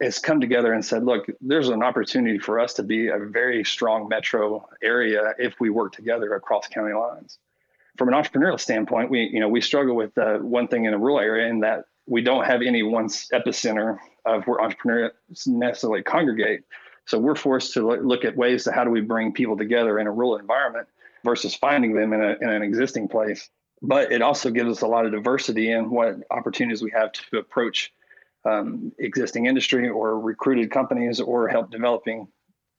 has 0.00 0.18
come 0.18 0.40
together 0.40 0.72
and 0.72 0.84
said, 0.84 1.04
look, 1.04 1.26
there's 1.40 1.68
an 1.68 1.82
opportunity 1.82 2.38
for 2.38 2.58
us 2.58 2.74
to 2.74 2.82
be 2.82 3.08
a 3.08 3.18
very 3.18 3.64
strong 3.64 4.08
metro 4.08 4.66
area 4.82 5.34
if 5.38 5.60
we 5.60 5.70
work 5.70 5.92
together 5.92 6.34
across 6.34 6.66
county 6.68 6.94
lines. 6.94 7.38
From 7.98 8.08
an 8.08 8.14
entrepreneurial 8.14 8.58
standpoint, 8.58 9.10
we 9.10 9.28
you 9.32 9.40
know 9.40 9.48
we 9.48 9.60
struggle 9.60 9.96
with 9.96 10.16
uh, 10.16 10.38
one 10.38 10.68
thing 10.68 10.84
in 10.84 10.94
a 10.94 10.98
rural 10.98 11.20
area 11.20 11.48
in 11.48 11.60
that 11.60 11.84
we 12.06 12.22
don't 12.22 12.44
have 12.44 12.62
any 12.62 12.82
one 12.82 13.08
epicenter 13.08 13.98
of 14.24 14.44
where 14.44 14.60
entrepreneurs 14.60 15.12
necessarily 15.46 16.02
congregate. 16.02 16.64
So 17.10 17.18
we're 17.18 17.34
forced 17.34 17.74
to 17.74 17.90
look 17.90 18.24
at 18.24 18.36
ways 18.36 18.62
to 18.64 18.72
how 18.72 18.84
do 18.84 18.90
we 18.90 19.00
bring 19.00 19.32
people 19.32 19.56
together 19.56 19.98
in 19.98 20.06
a 20.06 20.12
rural 20.12 20.36
environment 20.36 20.86
versus 21.24 21.56
finding 21.56 21.92
them 21.92 22.12
in, 22.12 22.22
a, 22.22 22.36
in 22.40 22.48
an 22.48 22.62
existing 22.62 23.08
place. 23.08 23.50
But 23.82 24.12
it 24.12 24.22
also 24.22 24.52
gives 24.52 24.70
us 24.70 24.82
a 24.82 24.86
lot 24.86 25.06
of 25.06 25.10
diversity 25.10 25.72
in 25.72 25.90
what 25.90 26.18
opportunities 26.30 26.82
we 26.82 26.92
have 26.92 27.10
to 27.10 27.38
approach 27.38 27.92
um, 28.44 28.92
existing 29.00 29.46
industry 29.46 29.88
or 29.88 30.20
recruited 30.20 30.70
companies 30.70 31.20
or 31.20 31.48
help 31.48 31.72
developing 31.72 32.28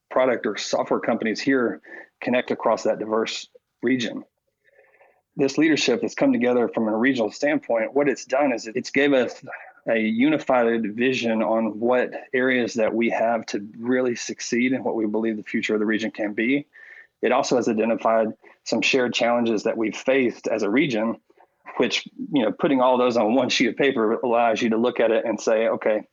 product 0.10 0.46
or 0.46 0.56
software 0.56 1.02
companies 1.02 1.42
here 1.42 1.82
connect 2.22 2.52
across 2.52 2.84
that 2.84 3.00
diverse 3.00 3.50
region. 3.84 4.24
This 5.36 5.58
leadership 5.58 6.00
that's 6.00 6.16
come 6.16 6.32
together 6.32 6.70
from 6.70 6.88
a 6.88 6.96
regional 6.96 7.32
standpoint. 7.32 7.94
What 7.94 8.08
it's 8.08 8.24
done 8.24 8.54
is 8.54 8.66
it's 8.66 8.92
gave 8.92 9.12
us 9.12 9.44
a 9.88 10.00
unified 10.00 10.96
vision 10.96 11.42
on 11.42 11.80
what 11.80 12.12
areas 12.34 12.76
that 12.76 12.94
we 12.94 13.10
have 13.10 13.46
to 13.48 13.68
really 13.80 14.16
succeed 14.16 14.74
and 14.74 14.84
what 14.84 14.96
we 14.96 15.06
believe 15.06 15.38
the 15.38 15.44
future 15.44 15.74
of 15.74 15.80
the 15.80 15.86
region 15.86 16.12
can 16.12 16.34
be. 16.34 16.68
It 17.22 17.32
also 17.32 17.56
has 17.56 17.68
identified 17.68 18.30
some 18.64 18.82
shared 18.82 19.14
challenges 19.14 19.64
that 19.64 19.78
we've 19.78 19.96
faced 19.96 20.48
as 20.48 20.64
a 20.64 20.70
region 20.70 21.18
which 21.78 22.08
you 22.32 22.44
know 22.44 22.52
putting 22.52 22.82
all 22.82 22.98
those 22.98 23.18
on 23.18 23.34
one 23.34 23.50
sheet 23.50 23.70
of 23.70 23.76
paper 23.76 24.14
allows 24.24 24.62
you 24.62 24.70
to 24.70 24.78
look 24.78 25.00
at 25.00 25.12
it 25.12 25.26
and 25.26 25.40
say 25.40 25.68
okay 25.68 26.04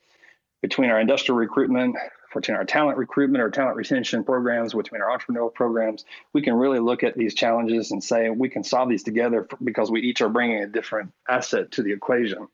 between 0.62 0.90
our 0.90 1.00
industrial 1.00 1.36
recruitment 1.36 1.96
between 2.34 2.56
our 2.56 2.64
talent 2.64 2.98
recruitment 2.98 3.42
or 3.42 3.50
talent 3.50 3.76
retention 3.76 4.24
programs 4.24 4.74
between 4.74 5.00
our 5.00 5.16
entrepreneurial 5.16 5.52
programs 5.52 6.04
we 6.32 6.42
can 6.42 6.54
really 6.54 6.78
look 6.78 7.02
at 7.02 7.16
these 7.16 7.34
challenges 7.34 7.90
and 7.90 8.02
say 8.02 8.30
we 8.30 8.48
can 8.48 8.62
solve 8.62 8.88
these 8.88 9.02
together 9.02 9.48
because 9.62 9.90
we 9.90 10.00
each 10.00 10.20
are 10.20 10.28
bringing 10.28 10.62
a 10.62 10.66
different 10.66 11.12
asset 11.28 11.70
to 11.72 11.82
the 11.82 11.92
equation 11.92 12.46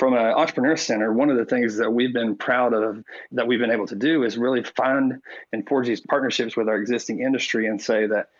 from 0.00 0.14
an 0.14 0.18
entrepreneur 0.18 0.76
center 0.76 1.12
one 1.12 1.28
of 1.28 1.36
the 1.36 1.44
things 1.44 1.76
that 1.76 1.92
we've 1.92 2.14
been 2.14 2.34
proud 2.34 2.72
of 2.72 3.04
that 3.32 3.46
we've 3.46 3.60
been 3.60 3.70
able 3.70 3.86
to 3.86 3.94
do 3.94 4.24
is 4.24 4.38
really 4.38 4.64
find 4.64 5.20
and 5.52 5.68
forge 5.68 5.86
these 5.86 6.00
partnerships 6.00 6.56
with 6.56 6.70
our 6.70 6.76
existing 6.76 7.20
industry 7.20 7.66
and 7.66 7.82
say 7.82 8.06
that 8.06 8.30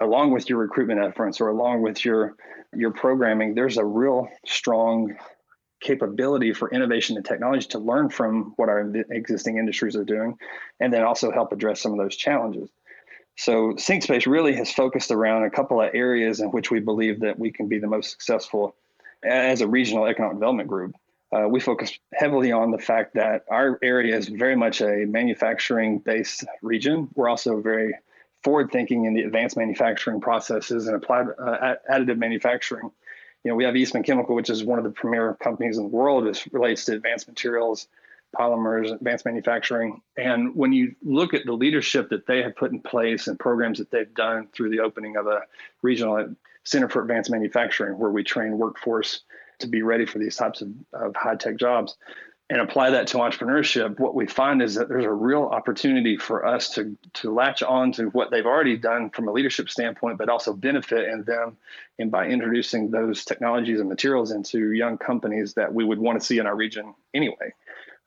along 0.00 0.32
with 0.32 0.48
your 0.48 0.58
recruitment 0.58 0.98
efforts 0.98 1.38
or 1.38 1.48
along 1.48 1.82
with 1.82 2.02
your 2.06 2.36
your 2.74 2.90
programming, 2.90 3.54
there's 3.54 3.76
a 3.76 3.84
real 3.84 4.28
strong 4.46 5.14
capability 5.82 6.54
for 6.54 6.70
innovation 6.70 7.16
and 7.16 7.26
technology 7.26 7.66
to 7.66 7.78
learn 7.78 8.08
from 8.08 8.54
what 8.56 8.70
our 8.70 8.90
existing 9.10 9.58
industries 9.58 9.96
are 9.96 10.04
doing 10.04 10.38
and 10.80 10.90
then 10.90 11.02
also 11.02 11.30
help 11.30 11.52
address 11.52 11.82
some 11.82 11.92
of 11.92 11.98
those 11.98 12.16
challenges. 12.16 12.70
So 13.36 13.72
SyncSpace 13.74 14.26
really 14.26 14.54
has 14.54 14.72
focused 14.72 15.10
around 15.10 15.44
a 15.44 15.50
couple 15.50 15.82
of 15.82 15.90
areas 15.94 16.40
in 16.40 16.48
which 16.50 16.70
we 16.70 16.80
believe 16.80 17.20
that 17.20 17.38
we 17.38 17.50
can 17.50 17.68
be 17.68 17.78
the 17.78 17.86
most 17.86 18.10
successful 18.10 18.74
as 19.22 19.60
a 19.60 19.68
regional 19.68 20.06
economic 20.06 20.36
development 20.36 20.68
group. 20.68 20.94
Uh, 21.32 21.46
we 21.48 21.60
focus 21.60 21.96
heavily 22.12 22.50
on 22.50 22.72
the 22.72 22.78
fact 22.78 23.14
that 23.14 23.44
our 23.48 23.78
area 23.82 24.16
is 24.16 24.28
very 24.28 24.56
much 24.56 24.80
a 24.80 25.04
manufacturing 25.06 25.98
based 25.98 26.44
region. 26.60 27.08
We're 27.14 27.28
also 27.28 27.60
very 27.60 27.94
forward 28.42 28.72
thinking 28.72 29.04
in 29.04 29.14
the 29.14 29.22
advanced 29.22 29.56
manufacturing 29.56 30.20
processes 30.20 30.86
and 30.86 30.96
applied 30.96 31.26
uh, 31.38 31.74
additive 31.90 32.18
manufacturing. 32.18 32.90
You 33.44 33.50
know, 33.50 33.54
we 33.54 33.64
have 33.64 33.76
Eastman 33.76 34.02
Chemical, 34.02 34.34
which 34.34 34.50
is 34.50 34.64
one 34.64 34.78
of 34.78 34.84
the 34.84 34.90
premier 34.90 35.36
companies 35.40 35.78
in 35.78 35.84
the 35.84 35.88
world 35.88 36.26
as 36.26 36.46
relates 36.52 36.84
to 36.86 36.94
advanced 36.94 37.28
materials, 37.28 37.86
polymers, 38.36 38.92
advanced 38.92 39.24
manufacturing. 39.24 40.02
And 40.16 40.54
when 40.54 40.72
you 40.72 40.94
look 41.02 41.32
at 41.32 41.46
the 41.46 41.52
leadership 41.52 42.10
that 42.10 42.26
they 42.26 42.42
have 42.42 42.56
put 42.56 42.72
in 42.72 42.80
place 42.80 43.28
and 43.28 43.38
programs 43.38 43.78
that 43.78 43.90
they've 43.90 44.12
done 44.14 44.48
through 44.52 44.70
the 44.70 44.80
opening 44.80 45.16
of 45.16 45.26
a 45.26 45.42
regional 45.82 46.34
center 46.64 46.88
for 46.88 47.02
advanced 47.02 47.30
manufacturing, 47.30 47.98
where 47.98 48.10
we 48.10 48.24
train 48.24 48.58
workforce 48.58 49.22
to 49.60 49.66
be 49.66 49.82
ready 49.82 50.06
for 50.06 50.18
these 50.18 50.36
types 50.36 50.62
of, 50.62 50.68
of 50.92 51.16
high 51.16 51.36
tech 51.36 51.56
jobs, 51.56 51.96
and 52.50 52.60
apply 52.60 52.90
that 52.90 53.06
to 53.06 53.18
entrepreneurship, 53.18 54.00
what 54.00 54.16
we 54.16 54.26
find 54.26 54.60
is 54.60 54.74
that 54.74 54.88
there's 54.88 55.04
a 55.04 55.12
real 55.12 55.44
opportunity 55.44 56.16
for 56.16 56.44
us 56.44 56.70
to 56.70 56.96
to 57.14 57.32
latch 57.32 57.62
on 57.62 57.92
to 57.92 58.06
what 58.06 58.32
they've 58.32 58.46
already 58.46 58.76
done 58.76 59.10
from 59.10 59.28
a 59.28 59.32
leadership 59.32 59.70
standpoint, 59.70 60.18
but 60.18 60.28
also 60.28 60.52
benefit 60.52 61.08
in 61.08 61.22
them 61.22 61.56
and 62.00 62.10
by 62.10 62.26
introducing 62.26 62.90
those 62.90 63.24
technologies 63.24 63.78
and 63.78 63.88
materials 63.88 64.32
into 64.32 64.72
young 64.72 64.98
companies 64.98 65.54
that 65.54 65.72
we 65.72 65.84
would 65.84 65.98
want 65.98 66.18
to 66.18 66.26
see 66.26 66.38
in 66.38 66.46
our 66.46 66.56
region 66.56 66.92
anyway. 67.14 67.54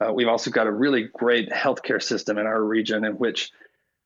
Uh, 0.02 0.12
we've 0.12 0.28
also 0.28 0.52
got 0.52 0.68
a 0.68 0.72
really 0.72 1.04
great 1.14 1.50
healthcare 1.50 2.04
system 2.04 2.38
in 2.38 2.46
our 2.46 2.62
region 2.62 3.06
in 3.06 3.14
which 3.14 3.52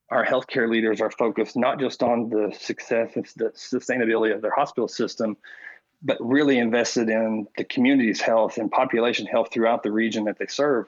our 0.10 0.24
healthcare 0.24 0.70
leaders 0.70 1.02
are 1.02 1.12
focused 1.12 1.58
not 1.58 1.80
just 1.80 2.04
on 2.04 2.30
the 2.30 2.56
success 2.58 3.16
and 3.16 3.26
the 3.38 3.50
sustainability 3.50 4.34
of 4.34 4.42
their 4.42 4.52
hospital 4.52 4.88
system, 4.88 5.36
but 6.02 6.18
really 6.20 6.58
invested 6.58 7.10
in 7.10 7.48
the 7.58 7.64
community's 7.64 8.22
health 8.22 8.58
and 8.58 8.72
population 8.72 9.26
health 9.26 9.50
throughout 9.52 9.84
the 9.84 9.92
region 9.92 10.26
that 10.26 10.38
they 10.38 10.48
serve, 10.48 10.86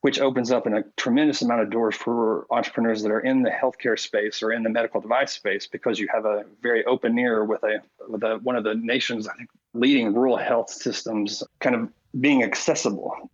which 0.00 0.20
opens 0.20 0.50
up 0.50 0.66
in 0.66 0.74
a 0.74 0.82
tremendous 0.96 1.42
amount 1.42 1.62
of 1.62 1.70
doors 1.70 1.94
for 1.94 2.46
entrepreneurs 2.50 3.02
that 3.02 3.12
are 3.12 3.20
in 3.20 3.42
the 3.42 3.50
healthcare 3.50 3.98
space 3.98 4.42
or 4.42 4.52
in 4.52 4.62
the 4.62 4.70
medical 4.70 5.00
device 5.00 5.32
space 5.32 5.66
because 5.66 5.98
you 5.98 6.08
have 6.12 6.24
a 6.24 6.44
very 6.60 6.84
open 6.84 7.16
ear 7.18 7.44
with 7.44 7.62
a 7.62 7.80
with 8.08 8.22
a, 8.22 8.38
one 8.42 8.56
of 8.56 8.64
the 8.64 8.74
nation's 8.74 9.28
I 9.28 9.34
think, 9.34 9.50
leading 9.72 10.12
rural 10.12 10.36
health 10.36 10.70
systems 10.70 11.42
kind 11.60 11.76
of 11.76 11.88
being 12.20 12.42
accessible. 12.42 13.30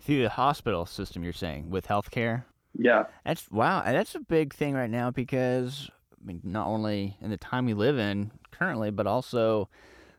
Through 0.00 0.22
the 0.22 0.28
hospital 0.28 0.86
system 0.86 1.24
you're 1.24 1.32
saying 1.32 1.70
with 1.70 1.86
healthcare? 1.86 2.44
Yeah. 2.74 3.04
That's 3.24 3.50
wow 3.50 3.82
that's 3.84 4.14
a 4.16 4.20
big 4.20 4.54
thing 4.54 4.74
right 4.74 4.90
now 4.90 5.10
because 5.12 5.88
I 6.20 6.26
mean, 6.26 6.40
not 6.42 6.66
only 6.66 7.16
in 7.20 7.30
the 7.30 7.36
time 7.36 7.66
we 7.66 7.74
live 7.74 7.98
in 7.98 8.32
currently 8.50 8.90
but 8.90 9.06
also 9.06 9.68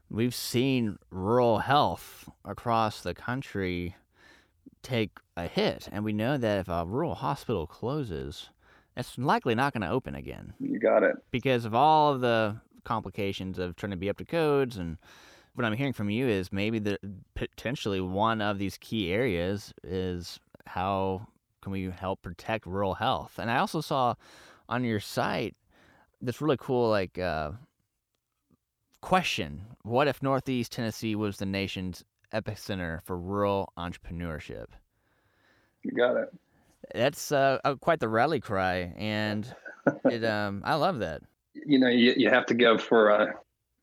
we've 0.09 0.35
seen 0.35 0.97
rural 1.09 1.59
health 1.59 2.29
across 2.45 3.01
the 3.01 3.13
country 3.13 3.95
take 4.83 5.11
a 5.35 5.47
hit. 5.47 5.89
And 5.91 6.03
we 6.03 6.13
know 6.13 6.37
that 6.37 6.59
if 6.59 6.67
a 6.67 6.85
rural 6.85 7.15
hospital 7.15 7.67
closes, 7.67 8.49
it's 8.95 9.17
likely 9.17 9.55
not 9.55 9.73
going 9.73 9.81
to 9.81 9.89
open 9.89 10.15
again. 10.15 10.53
You 10.59 10.79
got 10.79 11.03
it. 11.03 11.15
Because 11.31 11.65
of 11.65 11.75
all 11.75 12.13
of 12.13 12.21
the 12.21 12.57
complications 12.83 13.59
of 13.59 13.75
trying 13.75 13.91
to 13.91 13.97
be 13.97 14.09
up 14.09 14.17
to 14.17 14.25
codes. 14.25 14.77
And 14.77 14.97
what 15.55 15.65
I'm 15.65 15.73
hearing 15.73 15.93
from 15.93 16.09
you 16.09 16.27
is 16.27 16.51
maybe 16.51 16.79
the 16.79 16.97
potentially 17.35 17.99
one 17.99 18.41
of 18.41 18.59
these 18.59 18.77
key 18.77 19.11
areas 19.11 19.73
is 19.83 20.39
how 20.65 21.27
can 21.61 21.71
we 21.71 21.89
help 21.89 22.21
protect 22.21 22.65
rural 22.65 22.95
health. 22.95 23.37
And 23.37 23.51
I 23.51 23.57
also 23.57 23.81
saw 23.81 24.15
on 24.69 24.83
your 24.83 24.99
site 24.99 25.55
this 26.21 26.41
really 26.41 26.57
cool 26.57 26.89
like 26.89 27.19
uh, 27.19 27.51
Question 29.01 29.61
What 29.83 30.07
if 30.07 30.23
Northeast 30.23 30.71
Tennessee 30.71 31.15
was 31.15 31.37
the 31.37 31.45
nation's 31.45 32.03
epicenter 32.33 33.01
for 33.03 33.17
rural 33.17 33.71
entrepreneurship? 33.77 34.67
You 35.83 35.91
got 35.91 36.17
it. 36.17 36.33
That's 36.93 37.31
uh, 37.31 37.59
uh 37.63 37.75
quite 37.75 37.99
the 37.99 38.09
rally 38.09 38.39
cry, 38.39 38.93
and 38.97 39.47
it 40.05 40.23
um, 40.25 40.61
I 40.65 40.75
love 40.75 40.99
that. 40.99 41.21
You 41.53 41.79
know, 41.79 41.89
you, 41.89 42.13
you 42.17 42.29
have 42.29 42.45
to 42.47 42.53
go 42.53 42.77
for 42.77 43.11
uh, 43.11 43.33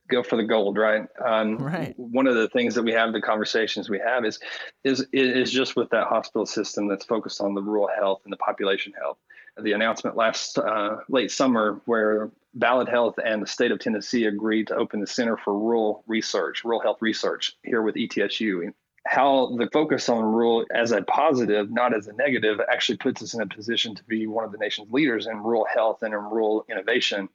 go 0.08 0.22
for 0.22 0.36
the 0.36 0.44
gold, 0.44 0.76
right? 0.76 1.06
Um, 1.24 1.56
right. 1.58 1.94
One 1.98 2.26
of 2.26 2.34
the 2.34 2.48
things 2.48 2.74
that 2.74 2.82
we 2.82 2.92
have, 2.92 3.12
the 3.12 3.20
conversations 3.20 3.88
we 3.88 4.00
have, 4.00 4.24
is 4.24 4.38
is 4.84 5.06
is 5.12 5.50
just 5.50 5.76
with 5.76 5.90
that 5.90 6.06
hospital 6.06 6.46
system 6.46 6.88
that's 6.88 7.04
focused 7.04 7.40
on 7.40 7.54
the 7.54 7.62
rural 7.62 7.88
health 7.88 8.22
and 8.24 8.32
the 8.32 8.36
population 8.38 8.92
health. 9.00 9.18
The 9.60 9.72
announcement 9.72 10.16
last 10.16 10.58
uh, 10.58 10.96
late 11.08 11.30
summer, 11.30 11.80
where 11.84 12.30
Ballad 12.54 12.88
Health 12.88 13.16
and 13.24 13.42
the 13.42 13.46
state 13.46 13.70
of 13.70 13.78
Tennessee 13.78 14.26
agreed 14.26 14.68
to 14.68 14.76
open 14.76 15.00
the 15.00 15.06
Center 15.06 15.36
for 15.36 15.56
Rural 15.56 16.02
Research, 16.06 16.64
Rural 16.64 16.80
Health 16.80 17.00
Research, 17.00 17.56
here 17.62 17.82
with 17.82 17.94
ETSU. 17.94 18.72
How 19.06 19.54
the 19.56 19.68
focus 19.72 20.08
on 20.08 20.24
rural 20.24 20.64
as 20.74 20.90
a 20.90 21.02
positive, 21.02 21.70
not 21.70 21.94
as 21.94 22.06
a 22.08 22.14
negative, 22.14 22.58
actually 22.72 22.98
puts 22.98 23.22
us 23.22 23.34
in 23.34 23.42
a 23.42 23.46
position 23.46 23.94
to 23.94 24.04
be 24.04 24.26
one 24.26 24.44
of 24.44 24.50
the 24.50 24.58
nation's 24.58 24.90
leaders 24.90 25.26
in 25.26 25.36
rural 25.38 25.66
health 25.72 26.02
and 26.02 26.14
in 26.14 26.20
rural 26.20 26.64
innovation. 26.70 27.28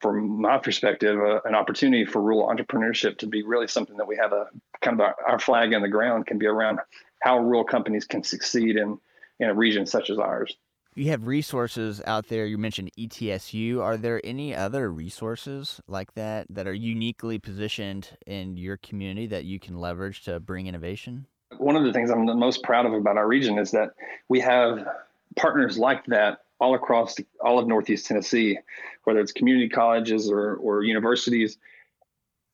From 0.00 0.40
my 0.40 0.58
perspective, 0.58 1.18
uh, 1.20 1.40
an 1.44 1.54
opportunity 1.54 2.04
for 2.04 2.20
rural 2.20 2.48
entrepreneurship 2.48 3.18
to 3.18 3.26
be 3.26 3.44
really 3.44 3.68
something 3.68 3.96
that 3.98 4.08
we 4.08 4.16
have 4.16 4.32
a 4.32 4.46
kind 4.80 5.00
of 5.00 5.06
our, 5.06 5.16
our 5.26 5.38
flag 5.38 5.72
in 5.72 5.80
the 5.80 5.88
ground 5.88 6.26
can 6.26 6.38
be 6.38 6.46
around 6.46 6.80
how 7.20 7.38
rural 7.38 7.64
companies 7.64 8.04
can 8.04 8.24
succeed 8.24 8.76
in, 8.76 8.98
in 9.38 9.48
a 9.48 9.54
region 9.54 9.86
such 9.86 10.10
as 10.10 10.18
ours 10.18 10.56
you 10.94 11.10
have 11.10 11.26
resources 11.26 12.02
out 12.06 12.28
there. 12.28 12.46
You 12.46 12.58
mentioned 12.58 12.90
ETSU. 12.98 13.80
Are 13.80 13.96
there 13.96 14.20
any 14.24 14.54
other 14.54 14.90
resources 14.90 15.80
like 15.86 16.14
that 16.14 16.46
that 16.50 16.66
are 16.66 16.74
uniquely 16.74 17.38
positioned 17.38 18.10
in 18.26 18.56
your 18.56 18.76
community 18.76 19.26
that 19.28 19.44
you 19.44 19.58
can 19.58 19.78
leverage 19.78 20.24
to 20.24 20.38
bring 20.40 20.66
innovation? 20.66 21.26
One 21.58 21.76
of 21.76 21.84
the 21.84 21.92
things 21.92 22.10
I'm 22.10 22.26
the 22.26 22.34
most 22.34 22.62
proud 22.62 22.86
of 22.86 22.92
about 22.92 23.16
our 23.16 23.26
region 23.26 23.58
is 23.58 23.70
that 23.70 23.90
we 24.28 24.40
have 24.40 24.86
partners 25.36 25.78
like 25.78 26.04
that 26.06 26.40
all 26.60 26.74
across 26.74 27.16
all 27.40 27.58
of 27.58 27.66
Northeast 27.66 28.06
Tennessee, 28.06 28.58
whether 29.04 29.20
it's 29.20 29.32
community 29.32 29.68
colleges 29.68 30.30
or, 30.30 30.56
or 30.56 30.82
universities, 30.82 31.58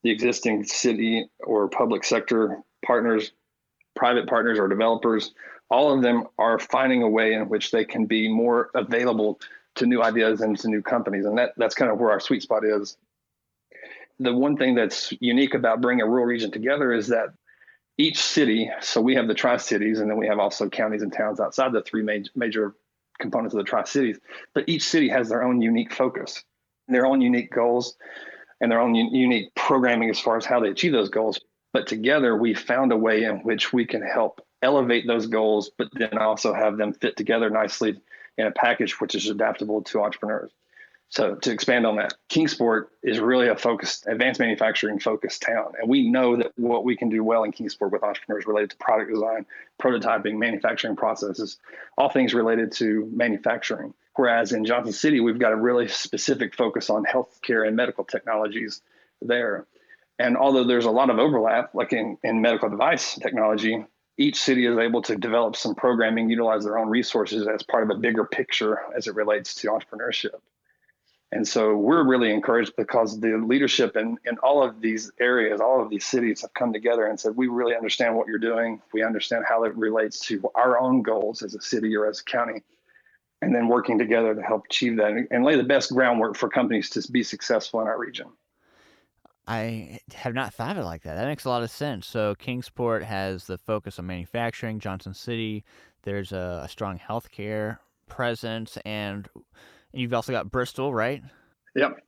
the 0.03 0.11
existing 0.11 0.65
city 0.65 1.29
or 1.41 1.69
public 1.69 2.05
sector 2.05 2.63
partners, 2.85 3.33
private 3.97 4.29
partners 4.29 4.59
or 4.59 4.69
developers 4.69 5.33
all 5.71 5.93
of 5.93 6.03
them 6.03 6.25
are 6.39 6.59
finding 6.59 7.03
a 7.03 7.09
way 7.09 7.35
in 7.35 7.49
which 7.49 7.71
they 7.71 7.85
can 7.85 8.07
be 8.07 8.29
more 8.29 8.71
available 8.75 9.41
to 9.77 9.87
new 9.87 10.03
ideas 10.03 10.41
and 10.41 10.59
to 10.59 10.69
new 10.69 10.83
companies. 10.83 11.25
And 11.25 11.37
that, 11.39 11.53
that's 11.57 11.75
kind 11.75 11.91
of 11.91 11.99
where 11.99 12.11
our 12.11 12.21
sweet 12.21 12.43
spot 12.43 12.65
is. 12.65 12.97
The 14.19 14.35
one 14.35 14.57
thing 14.57 14.75
that's 14.75 15.13
unique 15.21 15.55
about 15.55 15.81
bringing 15.81 16.03
a 16.03 16.09
rural 16.09 16.27
region 16.27 16.51
together 16.51 16.93
is 16.93 17.09
that 17.09 17.29
each 17.99 18.19
city, 18.19 18.71
so 18.81 19.01
we 19.01 19.15
have 19.15 19.29
the 19.29 19.35
Tri 19.35 19.57
Cities, 19.57 20.01
and 20.01 20.11
then 20.11 20.19
we 20.19 20.27
have 20.27 20.39
also 20.39 20.69
counties 20.69 21.03
and 21.03 21.13
towns 21.13 21.41
outside 21.41 21.73
the 21.73 21.83
three 21.83 22.03
major, 22.03 22.31
major 22.35 22.75
components 23.19 23.55
of 23.55 23.59
the 23.59 23.65
Tri 23.65 23.85
Cities, 23.85 24.19
but 24.55 24.65
each 24.69 24.83
city 24.83 25.09
has 25.09 25.29
their 25.29 25.43
own 25.43 25.61
unique 25.61 25.93
focus, 25.93 26.45
their 26.87 27.07
own 27.07 27.21
unique 27.21 27.53
goals, 27.53 27.97
and 28.61 28.71
their 28.71 28.81
own 28.81 28.97
un- 28.97 29.15
unique 29.15 29.55
programming 29.55 30.11
as 30.11 30.19
far 30.19 30.37
as 30.37 30.45
how 30.45 30.61
they 30.61 30.69
achieve 30.69 30.93
those 30.93 31.09
goals. 31.09 31.41
But 31.73 31.87
together, 31.87 32.37
we 32.37 32.55
found 32.55 32.93
a 32.93 32.97
way 32.97 33.25
in 33.25 33.39
which 33.39 33.73
we 33.73 33.85
can 33.85 34.03
help 34.03 34.41
elevate 34.63 35.07
those 35.07 35.27
goals, 35.27 35.71
but 35.77 35.89
then 35.93 36.19
also 36.19 36.53
have 36.53 36.77
them 36.77 36.93
fit 36.93 37.17
together 37.17 37.51
nicely 37.51 38.01
in 38.37 38.47
a 38.47 38.51
package 38.51 39.01
which 39.01 39.15
is 39.15 39.29
adaptable 39.29 39.83
to 39.83 40.03
entrepreneurs. 40.03 40.53
So 41.11 41.37
to 41.37 41.51
expand 41.51 41.87
on 41.87 41.97
that, 41.97 42.13
Kingsport 42.29 42.91
is 43.03 43.19
really 43.19 43.49
a 43.49 43.57
focused, 43.57 44.07
advanced 44.07 44.41
manufacturing 44.41 44.99
focused 45.01 45.41
town. 45.41 45.73
And 45.81 45.89
we 45.89 46.11
know 46.11 46.37
that 46.37 46.53
what 46.57 46.85
we 46.85 46.97
can 46.97 47.09
do 47.09 47.25
well 47.25 47.45
in 47.45 47.53
Kingsport 47.53 47.93
with 47.93 48.03
entrepreneurs 48.03 48.47
related 48.47 48.71
to 48.71 48.77
product 48.77 49.11
design, 49.11 49.47
prototyping, 49.83 50.39
manufacturing 50.39 50.97
processes, 50.97 51.59
all 51.97 52.11
things 52.11 52.35
related 52.35 52.73
to 52.73 53.11
manufacturing. 53.15 53.95
Whereas 54.17 54.53
in 54.53 54.67
Johnson 54.67 54.93
City, 54.93 55.21
we've 55.21 55.39
got 55.39 55.53
a 55.53 55.57
really 55.57 55.89
specific 55.89 56.55
focus 56.55 56.91
on 56.91 57.05
healthcare 57.05 57.67
and 57.67 57.75
medical 57.75 58.05
technologies 58.05 58.83
there 59.23 59.67
And 60.19 60.37
although 60.37 60.65
there's 60.65 60.85
a 60.85 60.91
lot 60.91 61.11
of 61.11 61.19
overlap, 61.19 61.75
like 61.75 61.93
in, 61.93 62.19
in 62.23 62.43
medical 62.43 62.69
device 62.69 63.15
technology, 63.15 63.85
each 64.19 64.41
city 64.41 64.67
is 64.67 64.77
able 64.77 65.01
to 65.03 65.17
develop 65.17 65.57
some 65.57 65.75
programming, 65.75 66.29
utilize 66.29 66.65
their 66.65 66.77
own 66.77 66.89
resources 66.89 67.47
as 67.47 67.63
part 67.63 67.85
of 67.85 67.97
a 67.97 68.01
bigger 68.01 68.25
picture 68.25 68.81
as 68.97 69.07
it 69.07 69.15
relates 69.15 69.55
to 69.55 69.69
entrepreneurship. 69.69 70.41
And 71.31 71.47
so 71.47 71.77
we're 71.77 72.05
really 72.05 72.33
encouraged 72.33 72.73
because 72.77 73.21
the 73.21 73.37
leadership 73.37 73.97
in, 73.97 74.17
in 74.25 74.39
all 74.39 74.63
of 74.63 74.81
these 74.81 75.13
areas, 75.21 75.61
all 75.61 75.81
of 75.81 75.91
these 75.91 76.07
cities 76.07 76.41
have 76.41 76.55
come 76.55 76.73
together 76.73 77.07
and 77.07 77.21
said, 77.21 77.37
we 77.37 77.49
really 77.49 77.77
understand 77.77 78.17
what 78.17 78.27
you're 78.27 78.39
doing. 78.39 78.81
We 78.93 79.03
understand 79.03 79.45
how 79.47 79.65
it 79.65 79.77
relates 79.77 80.21
to 80.21 80.51
our 80.55 80.81
own 80.81 81.03
goals 81.03 81.43
as 81.43 81.55
a 81.55 81.61
city 81.61 81.95
or 81.95 82.07
as 82.07 82.21
a 82.21 82.25
county. 82.25 82.63
And 83.41 83.55
then 83.55 83.69
working 83.69 83.99
together 83.99 84.35
to 84.35 84.43
help 84.43 84.65
achieve 84.65 84.97
that 84.97 85.13
and, 85.13 85.29
and 85.31 85.45
lay 85.45 85.55
the 85.55 85.63
best 85.63 85.93
groundwork 85.93 86.37
for 86.37 86.49
companies 86.49 86.91
to 86.91 87.13
be 87.13 87.23
successful 87.23 87.81
in 87.83 87.87
our 87.87 87.99
region. 87.99 88.27
I 89.49 90.01
have 90.15 90.35
not 90.35 90.53
thought 90.53 90.77
of 90.77 90.83
it 90.83 90.85
like 90.85 91.03
that. 91.05 91.15
That 91.15 91.27
makes 91.27 91.47
a 91.47 91.49
lot 91.49 91.63
of 91.63 91.71
sense. 91.71 92.07
So 92.07 92.35
Kingsport 92.35 93.03
has 93.03 93.47
the 93.47 93.57
focus 93.57 93.99
on 93.99 94.07
manufacturing. 94.07 94.79
Johnson 94.79 95.15
City, 95.15 95.65
there's 96.03 96.33
a, 96.33 96.61
a 96.65 96.69
strong 96.69 96.99
healthcare 96.99 97.79
presence, 98.09 98.77
and 98.85 99.27
you've 99.93 100.13
also 100.13 100.33
got 100.33 100.51
Bristol, 100.51 100.93
right? 100.93 101.23
Yep. 101.75 101.99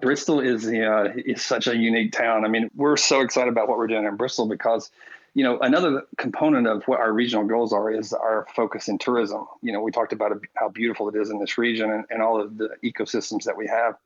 Bristol 0.00 0.38
is 0.38 0.62
the 0.62 0.84
uh, 0.84 1.12
is 1.16 1.44
such 1.44 1.66
a 1.66 1.76
unique 1.76 2.12
town. 2.12 2.44
I 2.44 2.48
mean, 2.48 2.70
we're 2.76 2.96
so 2.96 3.22
excited 3.22 3.48
about 3.48 3.68
what 3.68 3.76
we're 3.76 3.88
doing 3.88 4.04
in 4.04 4.16
Bristol 4.16 4.46
because, 4.46 4.92
you 5.34 5.42
know, 5.42 5.58
another 5.60 6.04
component 6.16 6.68
of 6.68 6.84
what 6.84 7.00
our 7.00 7.12
regional 7.12 7.44
goals 7.44 7.72
are 7.72 7.90
is 7.90 8.12
our 8.12 8.46
focus 8.54 8.86
in 8.86 8.98
tourism. 8.98 9.46
You 9.62 9.72
know, 9.72 9.80
we 9.80 9.90
talked 9.90 10.12
about 10.12 10.30
how 10.54 10.68
beautiful 10.68 11.08
it 11.08 11.16
is 11.16 11.30
in 11.30 11.40
this 11.40 11.58
region 11.58 11.90
and, 11.90 12.04
and 12.08 12.22
all 12.22 12.40
of 12.40 12.56
the 12.56 12.70
ecosystems 12.84 13.42
that 13.44 13.56
we 13.56 13.66
have. 13.66 13.96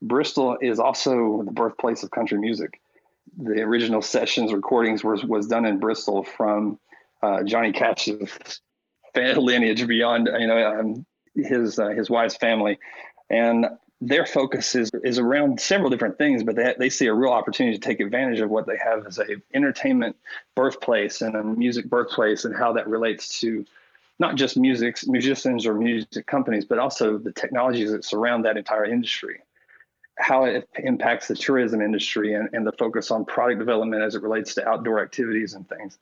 Bristol 0.00 0.56
is 0.60 0.78
also 0.78 1.42
the 1.44 1.50
birthplace 1.50 2.02
of 2.02 2.10
country 2.10 2.38
music. 2.38 2.80
The 3.36 3.62
original 3.62 4.02
sessions 4.02 4.52
recordings 4.52 5.02
was 5.04 5.24
was 5.24 5.46
done 5.46 5.66
in 5.66 5.78
Bristol 5.78 6.24
from 6.24 6.78
uh, 7.22 7.42
Johnny 7.42 7.72
Cash's 7.72 8.60
lineage 9.16 9.86
beyond 9.86 10.28
you 10.38 10.46
know 10.46 10.80
um, 10.80 11.06
his 11.34 11.78
uh, 11.78 11.88
his 11.88 12.08
wife's 12.08 12.36
family, 12.36 12.78
and 13.28 13.66
their 14.00 14.24
focus 14.24 14.74
is 14.76 14.90
is 15.02 15.18
around 15.18 15.60
several 15.60 15.90
different 15.90 16.16
things, 16.16 16.44
but 16.44 16.54
they 16.54 16.74
they 16.78 16.90
see 16.90 17.06
a 17.06 17.14
real 17.14 17.32
opportunity 17.32 17.76
to 17.76 17.80
take 17.80 18.00
advantage 18.00 18.40
of 18.40 18.50
what 18.50 18.66
they 18.66 18.76
have 18.76 19.04
as 19.06 19.18
a 19.18 19.26
entertainment 19.52 20.16
birthplace 20.54 21.20
and 21.20 21.34
a 21.34 21.42
music 21.42 21.86
birthplace, 21.90 22.44
and 22.44 22.56
how 22.56 22.72
that 22.72 22.88
relates 22.88 23.40
to 23.40 23.66
not 24.20 24.36
just 24.36 24.56
music 24.56 24.96
musicians 25.06 25.66
or 25.66 25.74
music 25.74 26.26
companies, 26.26 26.64
but 26.64 26.78
also 26.78 27.18
the 27.18 27.32
technologies 27.32 27.90
that 27.90 28.04
surround 28.04 28.44
that 28.44 28.56
entire 28.56 28.84
industry 28.84 29.40
how 30.18 30.44
it 30.44 30.68
impacts 30.78 31.28
the 31.28 31.34
tourism 31.34 31.80
industry 31.80 32.34
and, 32.34 32.48
and 32.52 32.66
the 32.66 32.72
focus 32.72 33.10
on 33.10 33.24
product 33.24 33.58
development 33.58 34.02
as 34.02 34.14
it 34.14 34.22
relates 34.22 34.54
to 34.54 34.68
outdoor 34.68 35.00
activities 35.00 35.54
and 35.54 35.68
things. 35.68 35.98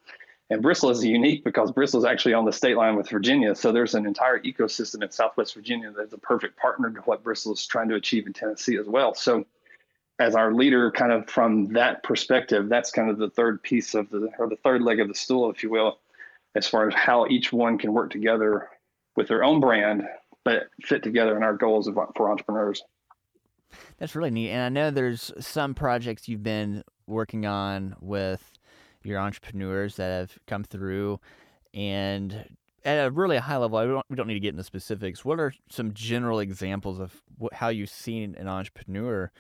And 0.49 0.63
Bristol 0.63 0.91
is 0.91 1.05
unique 1.05 1.45
because 1.45 1.73
Bristol 1.73 1.99
is 1.99 2.07
actually 2.07 2.35
on 2.35 2.45
the 2.45 2.53
state 2.53 2.77
line 2.77 2.97
with 2.97 3.11
Virginia. 3.11 3.55
So 3.55 3.73
there's 3.73 3.95
an 3.95 4.07
entire 4.07 4.39
ecosystem 4.41 5.03
in 5.03 5.11
Southwest 5.11 5.55
Virginia 5.55 5.93
that's 5.97 6.13
a 6.13 6.19
perfect 6.19 6.57
partner 6.57 6.91
to 6.91 7.01
what 7.01 7.25
Bristol 7.25 7.53
is 7.53 7.67
trying 7.67 7.89
to 7.89 7.97
achieve 7.97 8.27
in 8.27 8.33
Tennessee 8.33 8.77
as 8.77 8.87
well. 8.87 9.15
So 9.15 9.45
as 10.19 10.35
our 10.35 10.53
leader, 10.53 10.91
kind 10.93 11.13
of 11.13 11.29
from 11.29 11.73
that 11.73 12.03
perspective, 12.03 12.69
that's 12.69 12.91
kind 12.93 13.11
of 13.11 13.19
the 13.19 13.29
third 13.29 13.63
piece 13.63 13.95
of 13.95 14.09
the, 14.11 14.31
or 14.39 14.49
the 14.49 14.57
third 14.57 14.83
leg 14.83 15.01
of 15.01 15.09
the 15.09 15.15
stool, 15.15 15.51
if 15.51 15.63
you 15.63 15.71
will, 15.71 15.99
as 16.55 16.67
far 16.67 16.89
as 16.89 16.95
how 16.95 17.27
each 17.27 17.53
one 17.53 17.77
can 17.77 17.93
work 17.93 18.11
together 18.11 18.69
with 19.17 19.29
their 19.29 19.45
own 19.45 19.61
brand, 19.61 20.05
but 20.45 20.69
fit 20.83 21.03
together 21.03 21.37
in 21.37 21.43
our 21.43 21.55
goals 21.55 21.91
for 22.15 22.31
entrepreneurs. 22.31 22.83
That's 23.99 24.15
really 24.15 24.31
neat. 24.31 24.51
And 24.51 24.63
I 24.63 24.69
know 24.69 24.91
there's 24.91 25.33
some 25.39 25.75
projects 25.75 26.29
you've 26.29 26.43
been 26.43 26.83
working 27.07 27.47
on 27.47 27.97
with 28.01 28.53
your 29.03 29.19
entrepreneurs 29.19 29.97
that 29.97 30.11
have 30.11 30.39
come 30.47 30.65
through. 30.65 31.21
And 31.75 32.47
at 32.85 33.07
a 33.07 33.11
really 33.11 33.39
high 33.39 33.57
level, 33.57 33.79
don't, 33.87 34.07
we 34.09 34.17
don't 34.17 34.29
need 34.29 34.35
to 34.35 34.41
get 34.41 34.51
into 34.51 34.65
specifics. 34.65 35.25
What 35.25 35.41
are 35.41 35.53
some 35.69 35.93
general 35.93 36.41
examples 36.41 36.99
of 37.01 37.23
what, 37.39 37.55
how 37.55 37.69
you've 37.69 37.91
seen 37.91 38.35
an 38.39 38.49
entrepreneur 38.49 39.31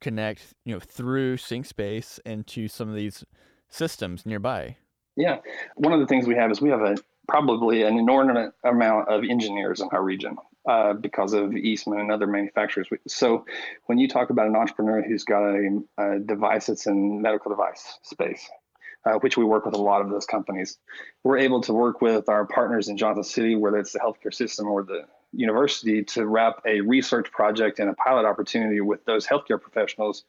connect, 0.00 0.54
you 0.64 0.74
know, 0.74 0.80
through 0.80 1.36
SyncSpace 1.38 2.18
into 2.24 2.68
some 2.68 2.88
of 2.88 2.94
these 2.94 3.24
systems 3.68 4.26
nearby? 4.26 4.76
Yeah, 5.16 5.38
one 5.76 5.94
of 5.94 6.00
the 6.00 6.06
things 6.06 6.26
we 6.26 6.34
have 6.34 6.50
is 6.50 6.60
we 6.60 6.68
have 6.68 6.82
a 6.82 6.96
probably 7.28 7.82
an 7.82 7.98
inordinate 7.98 8.52
amount 8.64 9.08
of 9.08 9.24
engineers 9.24 9.80
in 9.80 9.88
our 9.92 10.02
region 10.02 10.36
uh, 10.68 10.92
because 10.94 11.32
of 11.32 11.54
Eastman 11.54 12.00
and 12.00 12.10
other 12.10 12.26
manufacturers. 12.26 12.88
So 13.06 13.44
when 13.86 13.98
you 13.98 14.08
talk 14.08 14.30
about 14.30 14.46
an 14.46 14.56
entrepreneur 14.56 15.02
who's 15.02 15.24
got 15.24 15.42
a, 15.42 15.80
a 15.98 16.18
device 16.18 16.66
that's 16.66 16.86
in 16.86 17.22
medical 17.22 17.50
device 17.50 17.98
space, 18.02 18.48
uh, 19.04 19.14
which 19.20 19.36
we 19.36 19.44
work 19.44 19.64
with 19.64 19.74
a 19.74 19.80
lot 19.80 20.02
of 20.02 20.10
those 20.10 20.26
companies, 20.26 20.78
we're 21.22 21.38
able 21.38 21.60
to 21.62 21.72
work 21.72 22.00
with 22.00 22.28
our 22.28 22.46
partners 22.46 22.88
in 22.88 22.96
Johnson 22.96 23.22
City, 23.22 23.54
whether 23.54 23.78
it's 23.78 23.92
the 23.92 24.00
healthcare 24.00 24.34
system 24.34 24.66
or 24.66 24.82
the 24.82 25.02
university, 25.32 26.02
to 26.02 26.26
wrap 26.26 26.60
a 26.66 26.80
research 26.80 27.30
project 27.30 27.78
and 27.78 27.88
a 27.88 27.94
pilot 27.94 28.26
opportunity 28.26 28.80
with 28.80 29.04
those 29.04 29.26
healthcare 29.26 29.60
professionals 29.60 30.24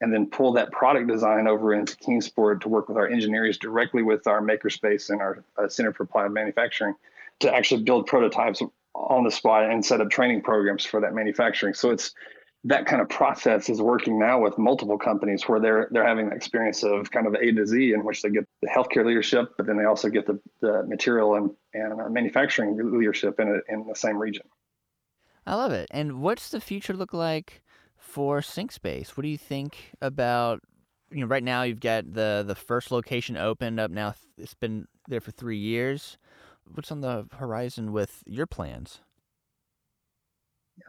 and 0.00 0.12
then 0.12 0.26
pull 0.26 0.52
that 0.52 0.72
product 0.72 1.08
design 1.08 1.46
over 1.46 1.72
into 1.72 1.96
Kingsport 1.96 2.60
to 2.62 2.68
work 2.68 2.88
with 2.88 2.96
our 2.96 3.08
engineers 3.08 3.58
directly 3.58 4.02
with 4.02 4.26
our 4.26 4.40
makerspace 4.40 5.10
and 5.10 5.20
our 5.20 5.44
uh, 5.56 5.68
Center 5.68 5.92
for 5.92 6.02
Applied 6.02 6.30
Manufacturing 6.30 6.94
to 7.40 7.54
actually 7.54 7.82
build 7.82 8.06
prototypes 8.06 8.62
on 8.94 9.24
the 9.24 9.30
spot 9.30 9.70
and 9.70 9.84
set 9.84 10.00
up 10.00 10.10
training 10.10 10.42
programs 10.42 10.84
for 10.84 11.00
that 11.00 11.14
manufacturing. 11.14 11.74
So 11.74 11.90
it's 11.90 12.14
that 12.64 12.86
kind 12.86 13.02
of 13.02 13.08
process 13.08 13.68
is 13.68 13.80
working 13.80 14.18
now 14.18 14.40
with 14.40 14.56
multiple 14.56 14.98
companies 14.98 15.46
where 15.46 15.60
they're 15.60 15.88
they're 15.90 16.06
having 16.06 16.30
the 16.30 16.34
experience 16.34 16.82
of 16.82 17.10
kind 17.10 17.26
of 17.26 17.34
A 17.34 17.52
to 17.52 17.66
Z 17.66 17.92
in 17.92 18.04
which 18.04 18.22
they 18.22 18.30
get 18.30 18.46
the 18.62 18.68
healthcare 18.68 19.04
leadership, 19.04 19.52
but 19.56 19.66
then 19.66 19.76
they 19.76 19.84
also 19.84 20.08
get 20.08 20.26
the, 20.26 20.40
the 20.60 20.82
material 20.84 21.34
and, 21.34 21.50
and 21.74 22.12
manufacturing 22.12 22.98
leadership 22.98 23.38
in 23.38 23.48
a, 23.48 23.72
in 23.72 23.86
the 23.86 23.94
same 23.94 24.16
region. 24.16 24.46
I 25.46 25.56
love 25.56 25.72
it. 25.72 25.88
And 25.90 26.22
what's 26.22 26.48
the 26.48 26.60
future 26.60 26.94
look 26.94 27.12
like 27.12 27.62
for 28.04 28.40
SyncSpace? 28.40 29.10
What 29.10 29.22
do 29.22 29.28
you 29.28 29.38
think 29.38 29.92
about 30.00 30.60
you 31.10 31.20
know 31.20 31.26
right 31.26 31.42
now 31.42 31.62
you've 31.62 31.80
got 31.80 32.12
the 32.12 32.44
the 32.46 32.54
first 32.54 32.90
location 32.90 33.36
opened 33.36 33.78
up 33.78 33.90
now 33.90 34.14
it's 34.36 34.54
been 34.54 34.86
there 35.08 35.20
for 35.20 35.30
3 35.30 35.56
years 35.56 36.18
what's 36.72 36.90
on 36.90 37.00
the 37.00 37.26
horizon 37.32 37.92
with 37.92 38.22
your 38.26 38.46
plans? 38.46 39.00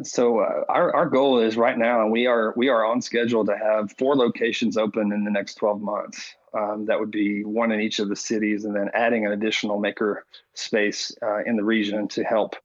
So 0.03 0.39
uh, 0.39 0.63
our 0.67 0.95
our 0.95 1.07
goal 1.07 1.39
is 1.39 1.57
right 1.57 1.77
now, 1.77 2.07
we 2.07 2.25
are 2.25 2.53
we 2.57 2.69
are 2.69 2.83
on 2.83 3.01
schedule 3.01 3.45
to 3.45 3.55
have 3.55 3.93
four 3.99 4.15
locations 4.15 4.77
open 4.77 5.11
in 5.11 5.23
the 5.23 5.31
next 5.31 5.55
12 5.55 5.79
months. 5.79 6.35
Um, 6.55 6.85
that 6.85 6.99
would 6.99 7.11
be 7.11 7.43
one 7.43 7.71
in 7.71 7.79
each 7.79 7.99
of 7.99 8.09
the 8.09 8.15
cities, 8.15 8.65
and 8.65 8.75
then 8.75 8.89
adding 8.95 9.27
an 9.27 9.31
additional 9.31 9.79
maker 9.79 10.25
space 10.55 11.15
uh, 11.21 11.43
in 11.43 11.55
the 11.55 11.63
region 11.63 12.07
to 12.09 12.23
help 12.23 12.55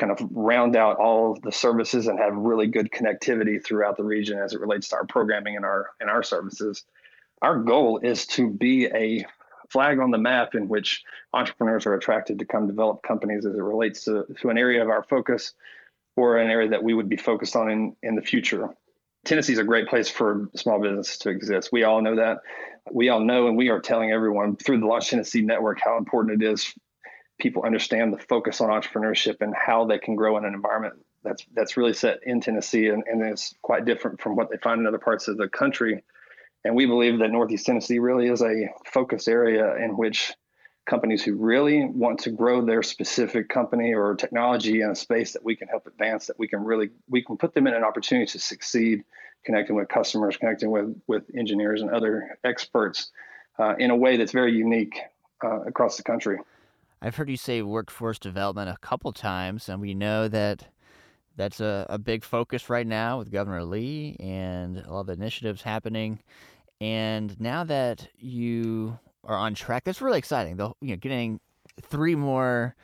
kind 0.00 0.10
of 0.10 0.26
round 0.32 0.76
out 0.76 0.96
all 0.96 1.32
of 1.32 1.42
the 1.42 1.52
services 1.52 2.06
and 2.06 2.18
have 2.18 2.34
really 2.34 2.66
good 2.66 2.90
connectivity 2.90 3.62
throughout 3.62 3.98
the 3.98 4.02
region 4.02 4.38
as 4.38 4.54
it 4.54 4.60
relates 4.60 4.88
to 4.88 4.96
our 4.96 5.04
programming 5.04 5.56
and 5.56 5.64
our 5.64 5.90
and 6.00 6.08
our 6.08 6.22
services. 6.22 6.84
Our 7.42 7.58
goal 7.58 7.98
is 7.98 8.26
to 8.28 8.50
be 8.50 8.86
a 8.86 9.26
flag 9.68 9.98
on 9.98 10.10
the 10.10 10.18
map 10.18 10.54
in 10.54 10.68
which 10.68 11.04
entrepreneurs 11.34 11.86
are 11.86 11.94
attracted 11.94 12.38
to 12.38 12.44
come 12.46 12.66
develop 12.66 13.02
companies 13.02 13.44
as 13.44 13.54
it 13.54 13.62
relates 13.62 14.04
to, 14.04 14.24
to 14.40 14.48
an 14.48 14.58
area 14.58 14.82
of 14.82 14.88
our 14.88 15.02
focus 15.02 15.52
or 16.16 16.38
an 16.38 16.50
area 16.50 16.70
that 16.70 16.82
we 16.82 16.94
would 16.94 17.08
be 17.08 17.16
focused 17.16 17.54
on 17.54 17.70
in, 17.70 17.96
in 18.02 18.16
the 18.16 18.22
future. 18.22 18.70
Tennessee 19.24 19.52
is 19.52 19.58
a 19.58 19.64
great 19.64 19.86
place 19.86 20.08
for 20.08 20.48
small 20.56 20.80
business 20.80 21.18
to 21.18 21.28
exist. 21.28 21.70
We 21.70 21.84
all 21.84 22.00
know 22.00 22.16
that. 22.16 22.38
We 22.90 23.10
all 23.10 23.20
know, 23.20 23.46
and 23.46 23.56
we 23.56 23.68
are 23.68 23.80
telling 23.80 24.10
everyone 24.10 24.56
through 24.56 24.80
the 24.80 24.86
Launch 24.86 25.10
Tennessee 25.10 25.42
Network 25.42 25.78
how 25.84 25.98
important 25.98 26.42
it 26.42 26.52
is 26.52 26.74
people 27.40 27.64
understand 27.64 28.12
the 28.12 28.18
focus 28.18 28.60
on 28.60 28.68
entrepreneurship 28.68 29.36
and 29.40 29.54
how 29.54 29.84
they 29.84 29.98
can 29.98 30.14
grow 30.14 30.36
in 30.36 30.44
an 30.44 30.54
environment 30.54 30.94
that's 31.22 31.44
that's 31.54 31.76
really 31.76 31.92
set 31.92 32.20
in 32.22 32.40
Tennessee 32.40 32.88
and, 32.88 33.02
and 33.06 33.22
it's 33.22 33.54
quite 33.62 33.84
different 33.84 34.20
from 34.20 34.36
what 34.36 34.50
they 34.50 34.56
find 34.58 34.80
in 34.80 34.86
other 34.86 34.98
parts 34.98 35.28
of 35.28 35.36
the 35.36 35.48
country 35.48 36.02
and 36.64 36.74
we 36.74 36.86
believe 36.86 37.18
that 37.18 37.30
Northeast 37.30 37.66
Tennessee 37.66 37.98
really 37.98 38.28
is 38.28 38.42
a 38.42 38.68
focus 38.84 39.28
area 39.28 39.76
in 39.76 39.96
which 39.96 40.34
companies 40.86 41.22
who 41.22 41.34
really 41.36 41.84
want 41.84 42.18
to 42.18 42.30
grow 42.30 42.64
their 42.64 42.82
specific 42.82 43.48
company 43.48 43.94
or 43.94 44.14
technology 44.14 44.80
in 44.80 44.90
a 44.90 44.94
space 44.94 45.32
that 45.32 45.44
we 45.44 45.54
can 45.54 45.68
help 45.68 45.86
advance, 45.86 46.26
that 46.26 46.38
we 46.38 46.48
can 46.48 46.64
really 46.64 46.90
we 47.08 47.22
can 47.22 47.36
put 47.36 47.54
them 47.54 47.66
in 47.66 47.74
an 47.74 47.84
opportunity 47.84 48.26
to 48.26 48.38
succeed, 48.38 49.04
connecting 49.44 49.76
with 49.76 49.88
customers, 49.88 50.36
connecting 50.36 50.70
with 50.70 51.00
with 51.06 51.22
engineers 51.34 51.80
and 51.80 51.90
other 51.90 52.36
experts 52.44 53.10
uh, 53.58 53.74
in 53.78 53.90
a 53.90 53.96
way 53.96 54.16
that's 54.16 54.32
very 54.32 54.52
unique 54.52 54.98
uh, 55.44 55.60
across 55.62 55.96
the 55.96 56.02
country. 56.02 56.38
I've 57.02 57.16
heard 57.16 57.30
you 57.30 57.36
say 57.36 57.62
workforce 57.62 58.18
development 58.18 58.68
a 58.68 58.76
couple 58.80 59.12
times, 59.12 59.68
and 59.68 59.80
we 59.80 59.94
know 59.94 60.28
that 60.28 60.68
that's 61.36 61.60
a, 61.60 61.86
a 61.88 61.98
big 61.98 62.24
focus 62.24 62.68
right 62.68 62.86
now 62.86 63.18
with 63.18 63.32
Governor 63.32 63.64
Lee 63.64 64.16
and 64.20 64.84
all 64.86 65.04
the 65.04 65.14
initiatives 65.14 65.62
happening. 65.62 66.20
And 66.80 67.40
now 67.40 67.64
that 67.64 68.08
you 68.18 68.98
are 69.24 69.36
on 69.36 69.54
track, 69.54 69.84
that's 69.84 70.02
really 70.02 70.18
exciting. 70.18 70.56
The 70.56 70.72
you 70.80 70.90
know 70.90 70.96
getting 70.96 71.40
three 71.80 72.14
more 72.14 72.74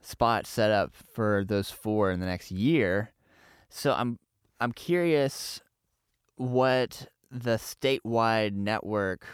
spots 0.00 0.48
set 0.48 0.70
up 0.70 0.94
for 1.12 1.44
those 1.46 1.70
four 1.70 2.10
in 2.10 2.20
the 2.20 2.26
next 2.26 2.50
year. 2.50 3.12
So 3.68 3.92
I'm 3.92 4.18
I'm 4.60 4.72
curious 4.72 5.60
what 6.36 7.08
the 7.30 7.56
statewide 7.56 8.54
network 8.54 9.26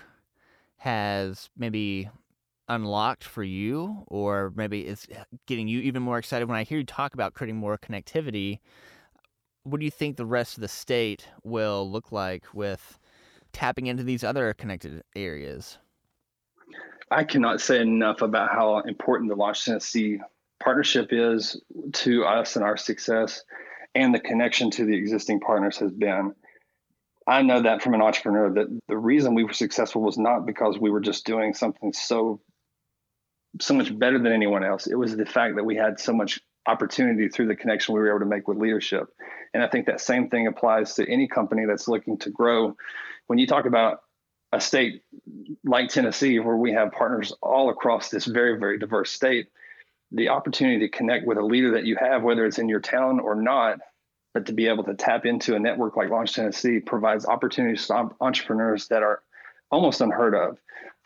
has 0.78 1.48
maybe 1.56 2.10
unlocked 2.68 3.24
for 3.24 3.42
you, 3.42 4.04
or 4.08 4.52
maybe 4.56 4.86
it's 4.86 5.06
uh, 5.08 5.24
getting 5.46 5.68
you 5.68 5.80
even 5.80 6.02
more 6.02 6.18
excited 6.18 6.48
when 6.48 6.56
I 6.56 6.64
hear 6.64 6.78
you 6.78 6.84
talk 6.84 7.14
about 7.14 7.34
creating 7.34 7.56
more 7.56 7.78
connectivity? 7.78 8.60
What 9.64 9.80
do 9.80 9.84
you 9.84 9.90
think 9.90 10.16
the 10.16 10.26
rest 10.26 10.56
of 10.56 10.60
the 10.60 10.68
state 10.68 11.28
will 11.42 11.90
look 11.90 12.12
like 12.12 12.44
with 12.54 12.98
tapping 13.52 13.86
into 13.86 14.02
these 14.02 14.22
other 14.22 14.52
connected 14.54 15.02
areas? 15.14 15.78
I 17.10 17.24
cannot 17.24 17.60
say 17.60 17.80
enough 17.80 18.22
about 18.22 18.50
how 18.50 18.80
important 18.80 19.30
the 19.30 19.36
Launch 19.36 19.64
Tennessee 19.64 20.20
partnership 20.60 21.08
is 21.10 21.60
to 21.92 22.24
us 22.24 22.56
and 22.56 22.64
our 22.64 22.76
success, 22.76 23.42
and 23.94 24.14
the 24.14 24.20
connection 24.20 24.70
to 24.72 24.84
the 24.84 24.94
existing 24.94 25.40
partners 25.40 25.78
has 25.78 25.92
been. 25.92 26.34
I 27.28 27.42
know 27.42 27.62
that 27.62 27.82
from 27.82 27.94
an 27.94 28.02
entrepreneur 28.02 28.52
that 28.54 28.80
the 28.88 28.96
reason 28.96 29.34
we 29.34 29.44
were 29.44 29.52
successful 29.52 30.02
was 30.02 30.16
not 30.16 30.46
because 30.46 30.78
we 30.78 30.90
were 30.90 31.00
just 31.00 31.26
doing 31.26 31.54
something 31.54 31.92
so 31.92 32.40
so 33.60 33.74
much 33.74 33.96
better 33.98 34.18
than 34.18 34.32
anyone 34.32 34.64
else. 34.64 34.86
It 34.86 34.94
was 34.94 35.16
the 35.16 35.26
fact 35.26 35.56
that 35.56 35.64
we 35.64 35.76
had 35.76 36.00
so 36.00 36.12
much 36.12 36.40
opportunity 36.66 37.28
through 37.28 37.46
the 37.46 37.56
connection 37.56 37.94
we 37.94 38.00
were 38.00 38.10
able 38.10 38.20
to 38.20 38.26
make 38.26 38.48
with 38.48 38.58
leadership. 38.58 39.08
And 39.54 39.62
I 39.62 39.68
think 39.68 39.86
that 39.86 40.00
same 40.00 40.28
thing 40.28 40.46
applies 40.46 40.94
to 40.94 41.10
any 41.10 41.28
company 41.28 41.64
that's 41.66 41.88
looking 41.88 42.18
to 42.18 42.30
grow. 42.30 42.76
When 43.26 43.38
you 43.38 43.46
talk 43.46 43.66
about 43.66 44.00
a 44.52 44.60
state 44.60 45.02
like 45.64 45.88
Tennessee, 45.88 46.38
where 46.38 46.56
we 46.56 46.72
have 46.72 46.92
partners 46.92 47.32
all 47.42 47.70
across 47.70 48.08
this 48.08 48.24
very, 48.24 48.58
very 48.58 48.78
diverse 48.78 49.10
state, 49.10 49.48
the 50.12 50.28
opportunity 50.28 50.80
to 50.80 50.88
connect 50.88 51.26
with 51.26 51.38
a 51.38 51.42
leader 51.42 51.72
that 51.72 51.84
you 51.84 51.96
have, 51.96 52.22
whether 52.22 52.46
it's 52.46 52.58
in 52.58 52.68
your 52.68 52.80
town 52.80 53.20
or 53.20 53.34
not, 53.34 53.78
but 54.34 54.46
to 54.46 54.52
be 54.52 54.68
able 54.68 54.84
to 54.84 54.94
tap 54.94 55.26
into 55.26 55.56
a 55.56 55.58
network 55.58 55.96
like 55.96 56.10
Launch 56.10 56.34
Tennessee 56.34 56.78
provides 56.78 57.26
opportunities 57.26 57.86
to 57.86 58.10
entrepreneurs 58.20 58.88
that 58.88 59.02
are 59.02 59.22
almost 59.70 60.00
unheard 60.00 60.34
of 60.34 60.58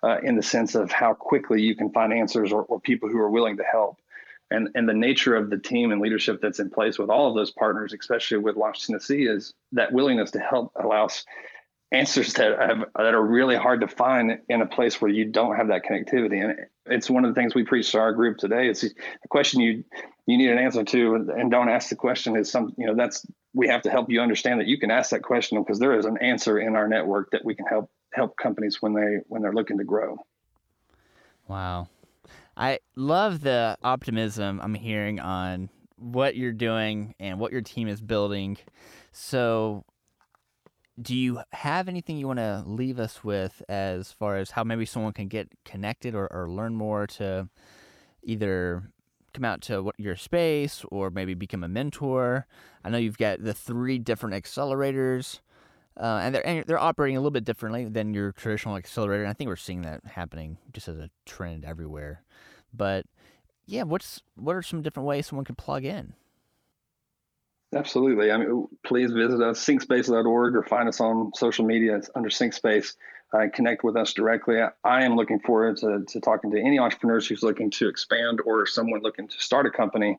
uh, 0.02 0.18
in 0.22 0.36
the 0.36 0.42
sense 0.42 0.74
of 0.74 0.90
how 0.90 1.14
quickly 1.14 1.62
you 1.62 1.74
can 1.74 1.90
find 1.90 2.12
answers 2.12 2.52
or, 2.52 2.62
or 2.62 2.80
people 2.80 3.08
who 3.08 3.18
are 3.18 3.30
willing 3.30 3.56
to 3.58 3.64
help. 3.64 3.98
And, 4.50 4.68
and 4.74 4.88
the 4.88 4.94
nature 4.94 5.36
of 5.36 5.48
the 5.48 5.58
team 5.58 5.92
and 5.92 6.00
leadership 6.00 6.40
that's 6.42 6.58
in 6.58 6.70
place 6.70 6.98
with 6.98 7.08
all 7.08 7.28
of 7.28 7.36
those 7.36 7.52
partners, 7.52 7.94
especially 7.98 8.38
with 8.38 8.56
Launch 8.56 8.86
Tennessee, 8.86 9.24
is 9.24 9.54
that 9.72 9.92
willingness 9.92 10.32
to 10.32 10.40
help 10.40 10.72
allows 10.74 11.24
answers 11.92 12.35
that 12.35 12.59
have, 12.59 12.85
that 12.96 13.14
are 13.14 13.24
really 13.24 13.57
hard 13.57 13.81
to 13.81 13.88
find 13.88 14.38
in 14.48 14.62
a 14.62 14.66
place 14.66 15.00
where 15.00 15.11
you 15.11 15.24
don't 15.24 15.57
have 15.57 15.68
that 15.68 15.83
connectivity. 15.85 16.42
And 16.44 16.66
it's 16.87 17.11
one 17.11 17.24
of 17.24 17.35
the 17.35 17.40
things 17.40 17.55
we 17.55 17.64
preach 17.64 17.90
to 17.92 17.98
our 17.98 18.12
group 18.12 18.38
today. 18.38 18.68
It's 18.68 18.85
a 18.85 19.29
question 19.29 19.61
you 19.61 19.85
you 20.26 20.38
need 20.38 20.50
an 20.50 20.59
answer 20.59 20.85
to, 20.85 21.14
and 21.37 21.50
don't 21.50 21.68
ask 21.68 21.88
the 21.88 21.96
question 21.96 22.37
is 22.37 22.50
some 22.50 22.74
you 22.79 22.87
know 22.87 22.94
that's 22.94 23.26
we 23.53 23.66
have 23.68 23.83
to 23.83 23.90
help 23.90 24.11
you 24.11 24.20
understand 24.20 24.61
that 24.61 24.66
you 24.66 24.79
can 24.79 24.90
ask 24.90 25.11
that 25.11 25.22
question 25.22 25.61
because 25.61 25.81
there 25.81 25.98
is 25.98 26.05
an 26.05 26.18
answer 26.18 26.59
in 26.59 26.76
our 26.76 26.87
network 26.87 27.31
that 27.33 27.44
we 27.44 27.55
can 27.55 27.66
help 27.66 27.90
help 28.12 28.37
companies 28.37 28.81
when 28.81 28.94
they 28.94 29.18
when 29.29 29.42
they're 29.42 29.53
looking 29.53 29.79
to 29.79 29.85
grow. 29.85 30.16
Wow. 31.48 31.88
I 32.57 32.79
love 32.94 33.40
the 33.40 33.76
optimism 33.83 34.61
I'm 34.62 34.74
hearing 34.74 35.18
on 35.18 35.70
what 35.96 36.37
you're 36.37 36.53
doing 36.53 37.14
and 37.18 37.40
what 37.40 37.53
your 37.53 37.62
team 37.62 37.88
is 37.88 38.00
building. 38.00 38.59
So 39.12 39.85
do 41.00 41.16
you 41.16 41.40
have 41.52 41.88
anything 41.88 42.16
you 42.16 42.26
want 42.26 42.38
to 42.38 42.62
leave 42.66 42.98
us 42.98 43.24
with 43.24 43.62
as 43.68 44.12
far 44.12 44.36
as 44.36 44.50
how 44.50 44.64
maybe 44.64 44.84
someone 44.84 45.12
can 45.12 45.28
get 45.28 45.48
connected 45.64 46.14
or, 46.14 46.30
or 46.32 46.50
learn 46.50 46.74
more 46.74 47.06
to 47.06 47.48
either 48.22 48.90
come 49.32 49.44
out 49.44 49.60
to 49.62 49.82
what 49.82 49.94
your 49.98 50.16
space 50.16 50.84
or 50.90 51.10
maybe 51.10 51.34
become 51.34 51.64
a 51.64 51.68
mentor? 51.68 52.46
I 52.84 52.90
know 52.90 52.98
you've 52.98 53.18
got 53.18 53.42
the 53.42 53.54
three 53.54 53.98
different 53.98 54.34
accelerators. 54.34 55.40
Uh, 55.96 56.20
and 56.22 56.34
they're 56.34 56.46
and 56.46 56.64
they're 56.66 56.78
operating 56.78 57.16
a 57.16 57.20
little 57.20 57.32
bit 57.32 57.44
differently 57.44 57.84
than 57.84 58.14
your 58.14 58.32
traditional 58.32 58.76
accelerator. 58.76 59.22
And 59.22 59.30
I 59.30 59.34
think 59.34 59.48
we're 59.48 59.56
seeing 59.56 59.82
that 59.82 60.00
happening 60.06 60.56
just 60.72 60.88
as 60.88 60.96
a 60.96 61.10
trend 61.26 61.64
everywhere. 61.64 62.22
But 62.72 63.06
yeah, 63.66 63.82
what's 63.82 64.22
what 64.36 64.56
are 64.56 64.62
some 64.62 64.82
different 64.82 65.06
ways 65.06 65.26
someone 65.26 65.44
can 65.44 65.56
plug 65.56 65.84
in? 65.84 66.14
Absolutely. 67.74 68.33
I 68.33 68.37
mean, 68.37 68.66
please 68.85 69.12
visit 69.12 69.40
us, 69.40 69.64
syncspace.org, 69.64 70.56
or 70.56 70.62
find 70.64 70.88
us 70.88 71.00
on 71.00 71.30
social 71.35 71.64
media 71.64 71.96
it's 71.96 72.11
under 72.16 72.28
syncspace. 72.28 72.96
Uh, 73.33 73.46
connect 73.54 73.85
with 73.85 73.96
us 73.96 74.12
directly. 74.12 74.61
I, 74.61 74.70
I 74.83 75.04
am 75.04 75.14
looking 75.14 75.38
forward 75.38 75.76
to, 75.78 76.04
to 76.09 76.20
talking 76.20 76.50
to 76.50 76.61
any 76.61 76.80
entrepreneurs 76.80 77.28
who's 77.28 77.44
looking 77.44 77.70
to 77.72 77.88
expand 77.88 78.40
or 78.44 78.66
someone 78.66 79.02
looking 79.02 79.28
to 79.28 79.40
start 79.40 79.66
a 79.66 79.70
company. 79.70 80.18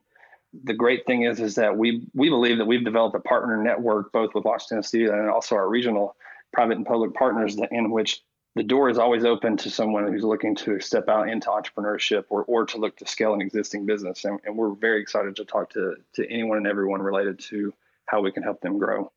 The 0.64 0.74
great 0.74 1.06
thing 1.06 1.24
is, 1.24 1.42
is 1.42 1.56
that 1.56 1.78
we 1.78 2.08
we 2.14 2.30
believe 2.30 2.58
that 2.58 2.66
we've 2.66 2.86
developed 2.86 3.16
a 3.16 3.20
partner 3.20 3.62
network 3.62 4.14
both 4.14 4.34
with 4.34 4.46
Launch 4.46 4.68
Tennessee 4.68 5.06
and 5.06 5.30
also 5.30 5.56
our 5.56 5.68
regional 5.68 6.16
private 6.54 6.78
and 6.78 6.86
public 6.86 7.14
partners 7.14 7.58
that, 7.58 7.70
in 7.72 7.92
which 7.92 8.22
the 8.56 8.64
door 8.64 8.90
is 8.90 8.98
always 8.98 9.24
open 9.24 9.56
to 9.58 9.70
someone 9.70 10.12
who's 10.12 10.24
looking 10.24 10.56
to 10.56 10.80
step 10.82 11.08
out 11.08 11.30
into 11.30 11.48
entrepreneurship 11.48 12.26
or, 12.30 12.44
or 12.44 12.66
to 12.66 12.78
look 12.78 12.98
to 12.98 13.08
scale 13.08 13.34
an 13.34 13.42
existing 13.42 13.86
business. 13.86 14.26
And, 14.26 14.40
and 14.46 14.58
we're 14.58 14.74
very 14.74 15.02
excited 15.02 15.38
to 15.38 15.46
talk 15.46 15.70
to, 15.72 15.96
to 16.14 16.30
anyone 16.30 16.58
and 16.58 16.68
everyone 16.68 17.02
related 17.02 17.40
to 17.40 17.74
how 18.06 18.22
we 18.22 18.32
can 18.32 18.44
help 18.44 18.60
them 18.60 18.78
grow. 18.78 19.12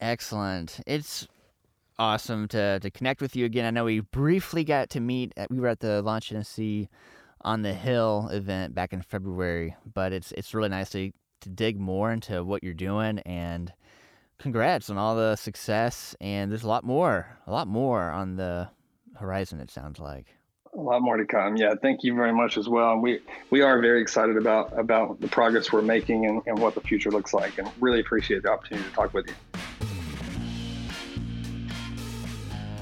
Excellent. 0.00 0.80
It's 0.86 1.28
awesome 1.96 2.48
to, 2.48 2.80
to 2.80 2.90
connect 2.90 3.20
with 3.20 3.36
you 3.36 3.44
again. 3.44 3.64
I 3.64 3.70
know 3.70 3.84
we 3.84 4.00
briefly 4.00 4.64
got 4.64 4.90
to 4.90 5.00
meet, 5.00 5.32
at, 5.36 5.50
we 5.50 5.60
were 5.60 5.68
at 5.68 5.80
the 5.80 6.02
Launch 6.02 6.30
Tennessee 6.30 6.88
on 7.42 7.62
the 7.62 7.72
Hill 7.72 8.28
event 8.32 8.74
back 8.74 8.92
in 8.92 9.00
February, 9.00 9.76
but 9.94 10.12
it's, 10.12 10.32
it's 10.32 10.54
really 10.54 10.68
nice 10.68 10.90
to, 10.90 11.12
to 11.42 11.48
dig 11.48 11.78
more 11.78 12.10
into 12.10 12.42
what 12.42 12.64
you're 12.64 12.74
doing 12.74 13.20
and 13.20 13.72
congrats 14.38 14.90
on 14.90 14.98
all 14.98 15.14
the 15.16 15.36
success. 15.36 16.14
And 16.20 16.50
there's 16.50 16.64
a 16.64 16.68
lot 16.68 16.84
more, 16.84 17.38
a 17.46 17.52
lot 17.52 17.68
more 17.68 18.10
on 18.10 18.36
the 18.36 18.68
horizon. 19.16 19.60
It 19.60 19.70
sounds 19.70 19.98
like 19.98 20.26
a 20.74 20.80
lot 20.80 21.02
more 21.02 21.16
to 21.16 21.24
come. 21.24 21.56
Yeah, 21.56 21.74
thank 21.80 22.04
you 22.04 22.14
very 22.14 22.32
much 22.32 22.56
as 22.56 22.68
well. 22.68 22.98
We 22.98 23.20
we 23.50 23.62
are 23.62 23.80
very 23.80 24.00
excited 24.00 24.36
about 24.36 24.76
about 24.78 25.20
the 25.20 25.28
progress 25.28 25.72
we're 25.72 25.82
making 25.82 26.26
and, 26.26 26.42
and 26.46 26.58
what 26.58 26.74
the 26.74 26.80
future 26.80 27.10
looks 27.10 27.34
like, 27.34 27.58
and 27.58 27.70
really 27.80 28.00
appreciate 28.00 28.42
the 28.42 28.50
opportunity 28.50 28.88
to 28.88 28.94
talk 28.94 29.14
with 29.14 29.26
you. 29.28 29.34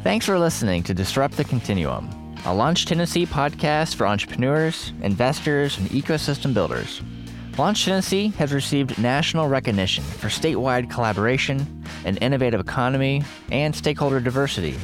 Thanks 0.02 0.26
for 0.26 0.38
listening 0.38 0.84
to 0.84 0.94
Disrupt 0.94 1.36
the 1.36 1.44
Continuum, 1.44 2.08
a 2.44 2.54
Launch 2.54 2.86
Tennessee 2.86 3.26
podcast 3.26 3.96
for 3.96 4.06
entrepreneurs, 4.06 4.92
investors, 5.02 5.78
and 5.78 5.88
ecosystem 5.88 6.54
builders. 6.54 7.02
Launch 7.58 7.86
Tennessee 7.86 8.28
has 8.36 8.52
received 8.52 8.98
national 8.98 9.48
recognition 9.48 10.04
for 10.04 10.28
statewide 10.28 10.90
collaboration, 10.90 11.84
an 12.04 12.18
innovative 12.18 12.60
economy, 12.60 13.22
and 13.50 13.74
stakeholder 13.74 14.20
diversity. 14.20 14.76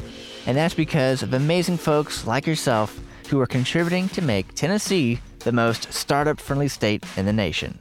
And 0.47 0.57
that's 0.57 0.73
because 0.73 1.21
of 1.21 1.35
amazing 1.35 1.77
folks 1.77 2.25
like 2.25 2.47
yourself 2.47 2.99
who 3.29 3.39
are 3.39 3.45
contributing 3.45 4.09
to 4.09 4.23
make 4.23 4.55
Tennessee 4.55 5.19
the 5.39 5.51
most 5.51 5.93
startup 5.93 6.39
friendly 6.39 6.67
state 6.67 7.05
in 7.15 7.27
the 7.27 7.33
nation. 7.33 7.79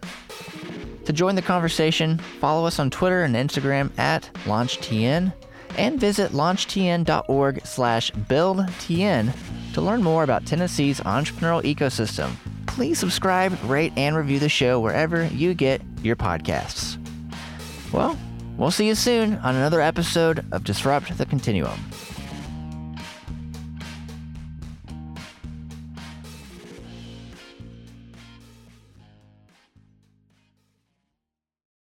To 1.07 1.13
join 1.13 1.37
the 1.37 1.43
conversation, 1.43 2.19
follow 2.39 2.67
us 2.67 2.79
on 2.79 2.91
Twitter 2.91 3.25
and 3.25 3.35
Instagram 3.35 3.99
at 3.99 4.29
LaunchTN 4.45 5.33
and 5.79 5.99
visit 5.99 6.33
launchtn.org 6.33 7.65
slash 7.65 8.11
buildtn 8.13 9.33
to 9.73 9.81
learn 9.81 10.03
more 10.03 10.23
about 10.23 10.45
Tennessee's 10.45 11.01
entrepreneurial 11.01 11.63
ecosystem 11.63 12.33
please 12.73 12.99
subscribe, 12.99 13.57
rate, 13.65 13.93
and 13.97 14.17
review 14.17 14.39
the 14.39 14.49
show 14.49 14.81
wherever 14.81 15.27
you 15.27 15.55
get 15.55 15.83
your 16.03 16.17
podcasts. 16.17 16.99
Well, 17.93 18.19
we'll 18.57 18.71
see 18.71 18.89
you 18.89 18.95
soon 18.95 19.35
on 19.37 19.55
another 19.55 19.81
episode 19.81 20.45
of 20.53 20.65
Disrupt 20.65 21.17
the 21.19 21.27
Continuum. 21.27 21.79